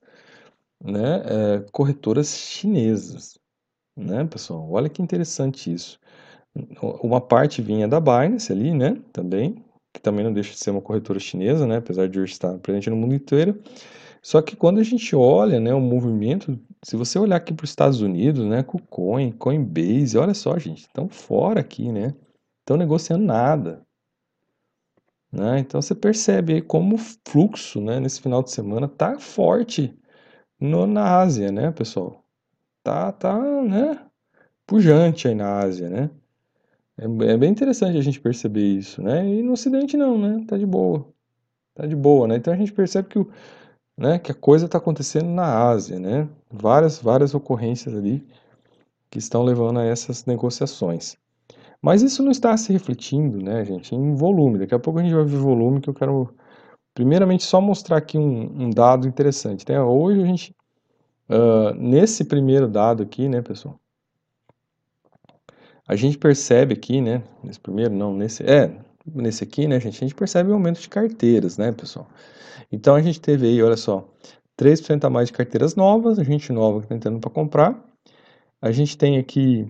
né, 0.82 1.22
é, 1.24 1.64
corretoras 1.70 2.36
chinesas, 2.36 3.38
né, 3.96 4.24
pessoal? 4.24 4.68
Olha 4.70 4.88
que 4.88 5.02
interessante 5.02 5.72
isso. 5.72 5.98
Uma 7.02 7.20
parte 7.20 7.62
vinha 7.62 7.88
da 7.88 8.00
Binance 8.00 8.52
ali, 8.52 8.74
né, 8.74 9.00
também, 9.12 9.64
que 9.92 10.00
também 10.00 10.24
não 10.24 10.32
deixa 10.32 10.52
de 10.52 10.58
ser 10.58 10.70
uma 10.70 10.82
corretora 10.82 11.18
chinesa, 11.18 11.66
né, 11.66 11.76
apesar 11.76 12.08
de 12.08 12.20
hoje 12.20 12.32
estar 12.32 12.58
presente 12.58 12.90
no 12.90 12.96
mundo 12.96 13.14
inteiro. 13.14 13.60
Só 14.22 14.40
que 14.40 14.54
quando 14.54 14.78
a 14.78 14.82
gente 14.82 15.16
olha, 15.16 15.58
né, 15.58 15.74
o 15.74 15.80
movimento, 15.80 16.58
se 16.84 16.96
você 16.96 17.18
olhar 17.18 17.36
aqui 17.36 17.52
para 17.52 17.64
os 17.64 17.70
Estados 17.70 18.00
Unidos, 18.00 18.44
né, 18.44 18.62
com 18.62 18.78
o 18.78 18.82
Coin, 18.82 19.32
Coinbase, 19.32 20.16
olha 20.16 20.34
só, 20.34 20.58
gente, 20.58 20.82
estão 20.82 21.08
fora 21.08 21.60
aqui, 21.60 21.90
né, 21.90 22.14
estão 22.60 22.76
negociando 22.76 23.24
nada. 23.24 23.82
Né? 25.32 25.60
Então 25.60 25.80
você 25.80 25.94
percebe 25.94 26.54
aí 26.54 26.62
como 26.62 26.96
o 26.96 26.98
fluxo, 27.26 27.80
né, 27.80 27.98
nesse 27.98 28.20
final 28.20 28.42
de 28.42 28.50
semana 28.50 28.86
tá 28.86 29.18
forte 29.18 29.96
no, 30.62 30.86
na 30.86 31.18
Ásia, 31.18 31.50
né, 31.52 31.70
pessoal? 31.72 32.24
Tá, 32.82 33.12
tá, 33.12 33.38
né, 33.62 33.98
pujante 34.66 35.28
aí 35.28 35.34
na 35.34 35.58
Ásia, 35.58 35.88
né? 35.88 36.10
É, 36.98 37.04
é, 37.04 37.36
bem 37.36 37.50
interessante 37.50 37.98
a 37.98 38.02
gente 38.02 38.20
perceber 38.20 38.64
isso, 38.64 39.02
né? 39.02 39.26
E 39.28 39.42
no 39.42 39.52
Ocidente 39.52 39.96
não, 39.96 40.18
né? 40.18 40.44
Tá 40.46 40.56
de 40.56 40.66
boa. 40.66 41.06
Tá 41.74 41.86
de 41.86 41.96
boa, 41.96 42.28
né? 42.28 42.36
Então 42.36 42.52
a 42.52 42.56
gente 42.56 42.72
percebe 42.72 43.08
que 43.08 43.18
o, 43.18 43.30
né, 43.96 44.18
que 44.18 44.32
a 44.32 44.34
coisa 44.34 44.66
está 44.66 44.78
acontecendo 44.78 45.28
na 45.30 45.68
Ásia, 45.68 45.98
né? 45.98 46.28
Várias, 46.50 46.98
várias 46.98 47.34
ocorrências 47.34 47.94
ali 47.94 48.26
que 49.10 49.18
estão 49.18 49.42
levando 49.42 49.78
a 49.80 49.84
essas 49.84 50.26
negociações. 50.26 51.16
Mas 51.80 52.02
isso 52.02 52.22
não 52.22 52.30
está 52.30 52.56
se 52.56 52.72
refletindo, 52.72 53.38
né, 53.42 53.64
gente, 53.64 53.94
em 53.94 54.14
volume. 54.14 54.58
Daqui 54.58 54.74
a 54.74 54.78
pouco 54.78 55.00
a 55.00 55.02
gente 55.02 55.14
vai 55.14 55.24
ver 55.24 55.36
volume 55.36 55.80
que 55.80 55.90
eu 55.90 55.94
quero, 55.94 56.34
primeiramente, 56.94 57.44
só 57.44 57.60
mostrar 57.60 57.96
aqui 57.98 58.18
um, 58.18 58.64
um 58.64 58.70
dado 58.70 59.06
interessante. 59.06 59.64
Né? 59.68 59.80
Hoje 59.80 60.22
a 60.22 60.26
gente, 60.26 60.56
uh, 61.28 61.74
nesse 61.74 62.24
primeiro 62.24 62.68
dado 62.68 63.02
aqui, 63.02 63.28
né, 63.28 63.42
pessoal, 63.42 63.78
a 65.86 65.96
gente 65.96 66.16
percebe 66.16 66.74
aqui, 66.74 67.00
né, 67.00 67.22
nesse 67.42 67.60
primeiro, 67.60 67.94
não, 67.94 68.14
nesse, 68.14 68.42
é, 68.44 68.74
nesse 69.06 69.44
aqui, 69.44 69.66
né, 69.66 69.80
gente, 69.80 69.96
a 69.96 70.06
gente 70.06 70.14
percebe 70.14 70.50
o 70.50 70.54
aumento 70.54 70.80
de 70.80 70.88
carteiras, 70.88 71.58
né, 71.58 71.72
pessoal. 71.72 72.08
Então 72.70 72.94
a 72.94 73.02
gente 73.02 73.20
teve 73.20 73.46
aí, 73.46 73.62
olha 73.62 73.76
só, 73.76 74.08
3% 74.56 75.04
a 75.04 75.10
mais 75.10 75.28
de 75.28 75.34
carteiras 75.34 75.74
novas, 75.74 76.18
gente 76.18 76.52
nova 76.52 76.78
que 76.80 76.86
está 76.86 76.94
entrando 76.94 77.20
para 77.20 77.30
comprar. 77.30 77.82
A 78.60 78.70
gente 78.70 78.96
tem 78.96 79.18
aqui 79.18 79.66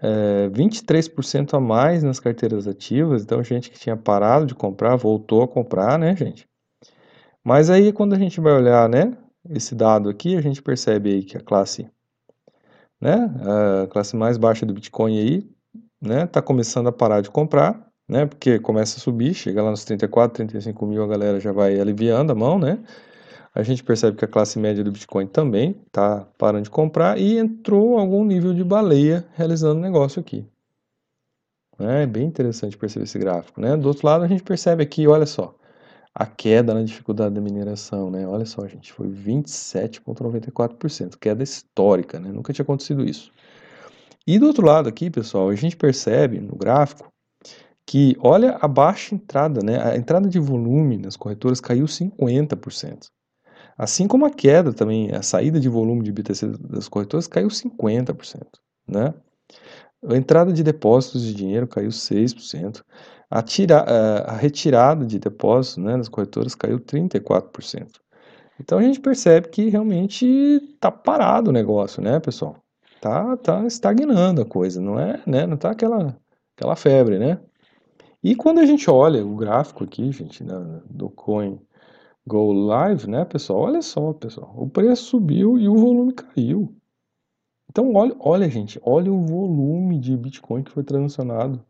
é, 0.00 0.48
23% 0.50 1.54
a 1.54 1.60
mais 1.60 2.02
nas 2.02 2.20
carteiras 2.20 2.68
ativas, 2.68 3.22
então 3.22 3.42
gente 3.42 3.70
que 3.70 3.78
tinha 3.78 3.96
parado 3.96 4.46
de 4.46 4.54
comprar 4.54 4.96
voltou 4.96 5.42
a 5.42 5.48
comprar, 5.48 5.98
né, 5.98 6.14
gente? 6.14 6.47
Mas 7.48 7.70
aí 7.70 7.94
quando 7.94 8.12
a 8.12 8.18
gente 8.18 8.42
vai 8.42 8.52
olhar, 8.52 8.86
né, 8.90 9.16
esse 9.48 9.74
dado 9.74 10.10
aqui, 10.10 10.36
a 10.36 10.40
gente 10.42 10.60
percebe 10.60 11.14
aí 11.14 11.22
que 11.22 11.34
a 11.34 11.40
classe, 11.40 11.88
né, 13.00 13.14
a 13.82 13.86
classe 13.86 14.14
mais 14.14 14.36
baixa 14.36 14.66
do 14.66 14.74
Bitcoin 14.74 15.18
aí, 15.18 15.50
né, 15.98 16.26
tá 16.26 16.42
começando 16.42 16.88
a 16.88 16.92
parar 16.92 17.22
de 17.22 17.30
comprar, 17.30 17.88
né, 18.06 18.26
porque 18.26 18.58
começa 18.58 18.98
a 18.98 19.00
subir, 19.00 19.32
chega 19.32 19.62
lá 19.62 19.70
nos 19.70 19.82
34, 19.82 20.36
35 20.36 20.86
mil, 20.86 21.02
a 21.02 21.06
galera 21.06 21.40
já 21.40 21.50
vai 21.50 21.80
aliviando 21.80 22.32
a 22.32 22.34
mão, 22.34 22.58
né, 22.58 22.80
a 23.54 23.62
gente 23.62 23.82
percebe 23.82 24.18
que 24.18 24.26
a 24.26 24.28
classe 24.28 24.58
média 24.58 24.84
do 24.84 24.92
Bitcoin 24.92 25.26
também 25.26 25.74
está 25.86 26.28
parando 26.36 26.64
de 26.64 26.70
comprar 26.70 27.18
e 27.18 27.38
entrou 27.38 27.96
algum 27.98 28.26
nível 28.26 28.52
de 28.52 28.62
baleia 28.62 29.26
realizando 29.32 29.80
negócio 29.80 30.20
aqui. 30.20 30.46
É 31.78 32.04
bem 32.04 32.26
interessante 32.26 32.76
perceber 32.76 33.04
esse 33.04 33.18
gráfico. 33.18 33.58
Né? 33.58 33.74
Do 33.74 33.88
outro 33.88 34.06
lado, 34.06 34.22
a 34.22 34.28
gente 34.28 34.42
percebe 34.42 34.82
aqui, 34.82 35.06
olha 35.06 35.24
só, 35.24 35.54
a 36.18 36.26
queda 36.26 36.74
na 36.74 36.82
dificuldade 36.82 37.36
da 37.36 37.40
mineração. 37.40 38.10
Né? 38.10 38.26
Olha 38.26 38.44
só, 38.44 38.66
gente, 38.66 38.92
foi 38.92 39.06
27,94%, 39.06 41.16
queda 41.16 41.44
histórica, 41.44 42.18
né? 42.18 42.32
nunca 42.32 42.52
tinha 42.52 42.64
acontecido 42.64 43.04
isso. 43.04 43.30
E 44.26 44.36
do 44.36 44.48
outro 44.48 44.66
lado 44.66 44.88
aqui, 44.88 45.08
pessoal, 45.08 45.48
a 45.48 45.54
gente 45.54 45.76
percebe 45.76 46.40
no 46.40 46.56
gráfico 46.56 47.08
que 47.86 48.16
olha 48.20 48.58
a 48.60 48.66
baixa 48.68 49.14
entrada, 49.14 49.60
né? 49.64 49.82
A 49.82 49.96
entrada 49.96 50.28
de 50.28 50.38
volume 50.38 50.98
nas 50.98 51.16
corretoras 51.16 51.58
caiu 51.58 51.86
50%. 51.86 53.06
Assim 53.78 54.06
como 54.06 54.26
a 54.26 54.30
queda 54.30 54.74
também, 54.74 55.10
a 55.12 55.22
saída 55.22 55.58
de 55.58 55.70
volume 55.70 56.02
de 56.02 56.12
BTC 56.12 56.48
das 56.68 56.86
corretoras 56.88 57.26
caiu 57.26 57.48
50%, 57.48 58.42
né? 58.86 59.14
A 60.06 60.14
entrada 60.14 60.52
de 60.52 60.62
depósitos 60.62 61.22
de 61.22 61.32
dinheiro 61.32 61.66
caiu 61.66 61.88
6%. 61.88 62.84
A, 63.30 63.42
tira, 63.42 63.80
a 63.80 64.32
retirada 64.32 65.04
de 65.04 65.18
depósitos 65.18 65.84
né, 65.84 65.96
nas 65.96 66.08
corretoras 66.08 66.54
caiu 66.54 66.80
34%. 66.80 68.00
Então 68.60 68.78
a 68.78 68.82
gente 68.82 69.00
percebe 69.00 69.48
que 69.48 69.68
realmente 69.68 70.26
está 70.26 70.90
parado 70.90 71.50
o 71.50 71.52
negócio, 71.52 72.02
né, 72.02 72.18
pessoal? 72.18 72.56
Tá, 73.00 73.36
tá 73.36 73.64
estagnando 73.66 74.42
a 74.42 74.44
coisa, 74.44 74.80
não 74.80 74.98
é, 74.98 75.22
né? 75.26 75.46
Não 75.46 75.56
tá 75.56 75.70
aquela, 75.70 76.16
aquela 76.56 76.74
febre, 76.74 77.18
né? 77.18 77.38
E 78.22 78.34
quando 78.34 78.58
a 78.58 78.66
gente 78.66 78.90
olha 78.90 79.24
o 79.24 79.36
gráfico 79.36 79.84
aqui, 79.84 80.10
gente, 80.10 80.44
do 80.90 81.08
Coin 81.08 81.60
Go 82.26 82.52
Live, 82.52 83.08
né, 83.08 83.24
pessoal? 83.24 83.60
Olha 83.60 83.80
só, 83.80 84.12
pessoal. 84.12 84.52
O 84.56 84.68
preço 84.68 85.04
subiu 85.04 85.56
e 85.56 85.68
o 85.68 85.76
volume 85.76 86.12
caiu. 86.12 86.74
Então, 87.70 87.94
olha, 87.94 88.16
olha, 88.18 88.50
gente, 88.50 88.80
olha 88.82 89.12
o 89.12 89.20
volume 89.20 90.00
de 90.00 90.16
Bitcoin 90.16 90.64
que 90.64 90.72
foi 90.72 90.82
transacionado, 90.82 91.64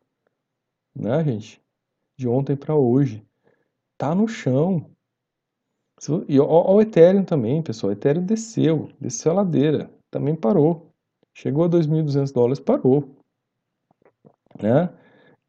né, 0.98 1.22
gente? 1.24 1.62
De 2.16 2.28
ontem 2.28 2.56
para 2.56 2.74
hoje. 2.74 3.24
Tá 3.96 4.14
no 4.14 4.28
chão. 4.28 4.90
E 6.28 6.38
ó, 6.38 6.74
o 6.74 6.80
Ethereum 6.80 7.24
também, 7.24 7.62
pessoal. 7.62 7.90
O 7.90 7.92
Ethereum 7.92 8.24
desceu, 8.24 8.90
desceu 9.00 9.32
a 9.32 9.36
ladeira, 9.36 9.90
também 10.10 10.34
parou. 10.34 10.92
Chegou 11.34 11.64
a 11.64 11.68
2.200 11.68 12.32
dólares, 12.32 12.60
parou. 12.60 13.16
Né? 14.60 14.90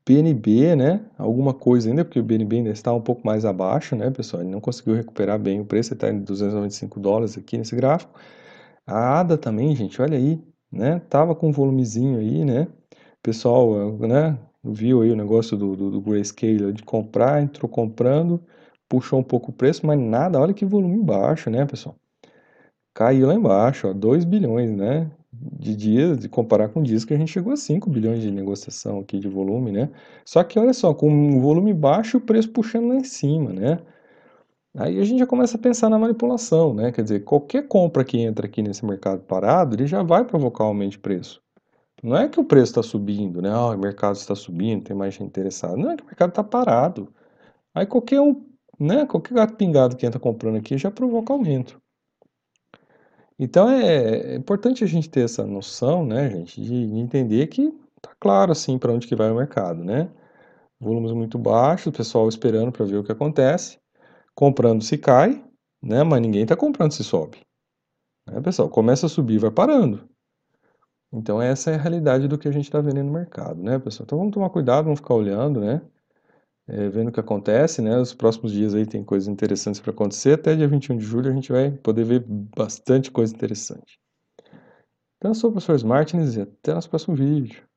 BNB, 0.09 0.75
né, 0.75 1.05
alguma 1.19 1.53
coisa 1.53 1.87
ainda, 1.87 2.03
porque 2.03 2.19
o 2.19 2.23
BNB 2.23 2.57
ainda 2.57 2.71
está 2.71 2.91
um 2.91 3.01
pouco 3.01 3.21
mais 3.23 3.45
abaixo, 3.45 3.95
né, 3.95 4.09
pessoal, 4.09 4.41
ele 4.41 4.49
não 4.49 4.59
conseguiu 4.59 4.95
recuperar 4.95 5.37
bem 5.37 5.61
o 5.61 5.65
preço, 5.65 5.93
está 5.93 6.09
em 6.09 6.21
295 6.23 6.99
dólares 6.99 7.37
aqui 7.37 7.59
nesse 7.59 7.75
gráfico. 7.75 8.19
A 8.87 9.19
ADA 9.19 9.37
também, 9.37 9.75
gente, 9.75 10.01
olha 10.01 10.17
aí, 10.17 10.41
né, 10.71 10.99
tava 11.09 11.35
com 11.35 11.49
um 11.49 11.51
volumezinho 11.51 12.17
aí, 12.17 12.43
né, 12.43 12.67
pessoal, 13.21 13.95
né, 13.99 14.35
viu 14.63 15.01
aí 15.01 15.11
o 15.11 15.15
negócio 15.15 15.57
do, 15.57 15.75
do, 15.75 15.91
do 15.91 16.01
Grayscale 16.01 16.73
de 16.73 16.83
comprar, 16.83 17.41
entrou 17.41 17.69
comprando, 17.69 18.43
puxou 18.87 19.19
um 19.19 19.23
pouco 19.23 19.51
o 19.51 19.53
preço, 19.53 19.85
mas 19.85 19.99
nada, 19.99 20.39
olha 20.39 20.53
que 20.53 20.65
volume 20.65 21.01
baixo, 21.03 21.49
né, 21.49 21.65
pessoal. 21.65 21.95
Caiu 22.93 23.27
lá 23.27 23.35
embaixo, 23.35 23.87
ó, 23.87 23.93
2 23.93 24.25
bilhões, 24.25 24.71
né, 24.71 25.09
de 25.31 25.75
dias, 25.75 26.17
de 26.17 26.27
comparar 26.27 26.69
com 26.69 26.81
dias 26.81 27.05
que 27.05 27.13
a 27.13 27.17
gente 27.17 27.31
chegou 27.31 27.53
a 27.53 27.57
5 27.57 27.89
bilhões 27.89 28.21
de 28.21 28.31
negociação 28.31 28.99
aqui 28.99 29.19
de 29.19 29.27
volume, 29.27 29.71
né? 29.71 29.89
Só 30.25 30.43
que 30.43 30.59
olha 30.59 30.73
só, 30.73 30.93
com 30.93 31.09
um 31.09 31.39
volume 31.39 31.73
baixo, 31.73 32.17
o 32.17 32.21
preço 32.21 32.49
puxando 32.51 32.87
lá 32.89 32.95
em 32.95 33.03
cima, 33.03 33.53
né? 33.53 33.79
Aí 34.77 34.99
a 34.99 35.03
gente 35.03 35.19
já 35.19 35.27
começa 35.27 35.57
a 35.57 35.59
pensar 35.59 35.89
na 35.89 35.99
manipulação, 35.99 36.73
né? 36.73 36.91
Quer 36.91 37.03
dizer, 37.03 37.23
qualquer 37.23 37.67
compra 37.67 38.03
que 38.03 38.19
entra 38.19 38.47
aqui 38.47 38.61
nesse 38.61 38.85
mercado 38.85 39.21
parado, 39.23 39.75
ele 39.75 39.87
já 39.87 40.03
vai 40.03 40.23
provocar 40.25 40.63
um 40.65 40.67
aumento 40.67 40.91
de 40.91 40.99
preço. 40.99 41.41
Não 42.03 42.15
é 42.17 42.29
que 42.29 42.39
o 42.39 42.45
preço 42.45 42.71
está 42.71 42.83
subindo, 42.83 43.41
né? 43.41 43.49
Ah, 43.49 43.67
o 43.67 43.77
mercado 43.77 44.15
está 44.15 44.35
subindo, 44.35 44.83
tem 44.83 44.95
mais 44.95 45.13
gente 45.13 45.25
interessada. 45.27 45.75
Não 45.75 45.91
é 45.91 45.97
que 45.97 46.03
o 46.03 46.05
mercado 46.05 46.29
está 46.29 46.43
parado. 46.43 47.13
Aí 47.73 47.85
qualquer 47.85 48.21
um, 48.21 48.45
né? 48.79 49.05
Qualquer 49.05 49.33
gato 49.33 49.55
pingado 49.55 49.95
que 49.95 50.05
entra 50.05 50.19
comprando 50.19 50.57
aqui 50.57 50.77
já 50.77 50.89
provoca 50.89 51.33
aumento. 51.33 51.81
Então 53.37 53.69
é, 53.69 54.33
é 54.33 54.35
importante 54.35 54.83
a 54.83 54.87
gente 54.87 55.09
ter 55.09 55.21
essa 55.21 55.45
noção, 55.45 56.05
né, 56.05 56.29
gente, 56.29 56.61
de 56.61 56.73
entender 56.99 57.47
que 57.47 57.71
tá 58.01 58.11
claro 58.19 58.51
assim 58.51 58.77
para 58.77 58.91
onde 58.91 59.07
que 59.07 59.15
vai 59.15 59.31
o 59.31 59.35
mercado, 59.35 59.81
né? 59.83 60.11
Volumes 60.79 61.11
muito 61.13 61.37
baixos, 61.39 61.87
o 61.87 61.91
pessoal 61.91 62.27
esperando 62.27 62.71
para 62.71 62.85
ver 62.85 62.97
o 62.97 63.03
que 63.03 63.11
acontece, 63.11 63.79
comprando 64.35 64.83
se 64.83 64.97
cai, 64.97 65.43
né? 65.81 66.03
Mas 66.03 66.21
ninguém 66.21 66.43
está 66.43 66.55
comprando 66.55 66.91
se 66.91 67.03
sobe. 67.03 67.39
Né, 68.27 68.41
pessoal? 68.41 68.69
Começa 68.69 69.05
a 69.05 69.09
subir, 69.09 69.39
vai 69.39 69.51
parando. 69.51 70.09
Então 71.11 71.41
essa 71.41 71.71
é 71.71 71.75
a 71.75 71.77
realidade 71.77 72.27
do 72.27 72.37
que 72.37 72.47
a 72.47 72.51
gente 72.51 72.65
está 72.65 72.81
vendo 72.81 73.03
no 73.03 73.11
mercado, 73.11 73.61
né, 73.61 73.79
pessoal? 73.79 74.05
Então 74.05 74.17
vamos 74.17 74.33
tomar 74.33 74.49
cuidado, 74.49 74.85
vamos 74.85 74.99
ficar 74.99 75.15
olhando, 75.15 75.59
né? 75.59 75.81
é, 76.69 76.87
vendo 76.87 77.09
o 77.09 77.11
que 77.11 77.19
acontece, 77.19 77.81
né? 77.81 77.97
Os 77.97 78.13
próximos 78.13 78.51
dias 78.51 78.75
aí 78.75 78.85
tem 78.85 79.03
coisas 79.03 79.27
interessantes 79.27 79.81
para 79.81 79.91
acontecer. 79.91 80.33
Até 80.33 80.55
dia 80.55 80.67
21 80.67 80.97
de 80.97 81.03
julho 81.03 81.31
a 81.31 81.33
gente 81.33 81.51
vai 81.51 81.71
poder 81.71 82.03
ver 82.03 82.23
bastante 82.27 83.09
coisa 83.09 83.33
interessante. 83.33 83.99
Então 85.17 85.31
eu 85.31 85.35
sou 85.35 85.49
o 85.49 85.53
professor 85.53 85.83
Martins 85.87 86.35
e 86.35 86.41
até 86.41 86.73
nosso 86.73 86.89
próximo 86.89 87.15
vídeo. 87.15 87.68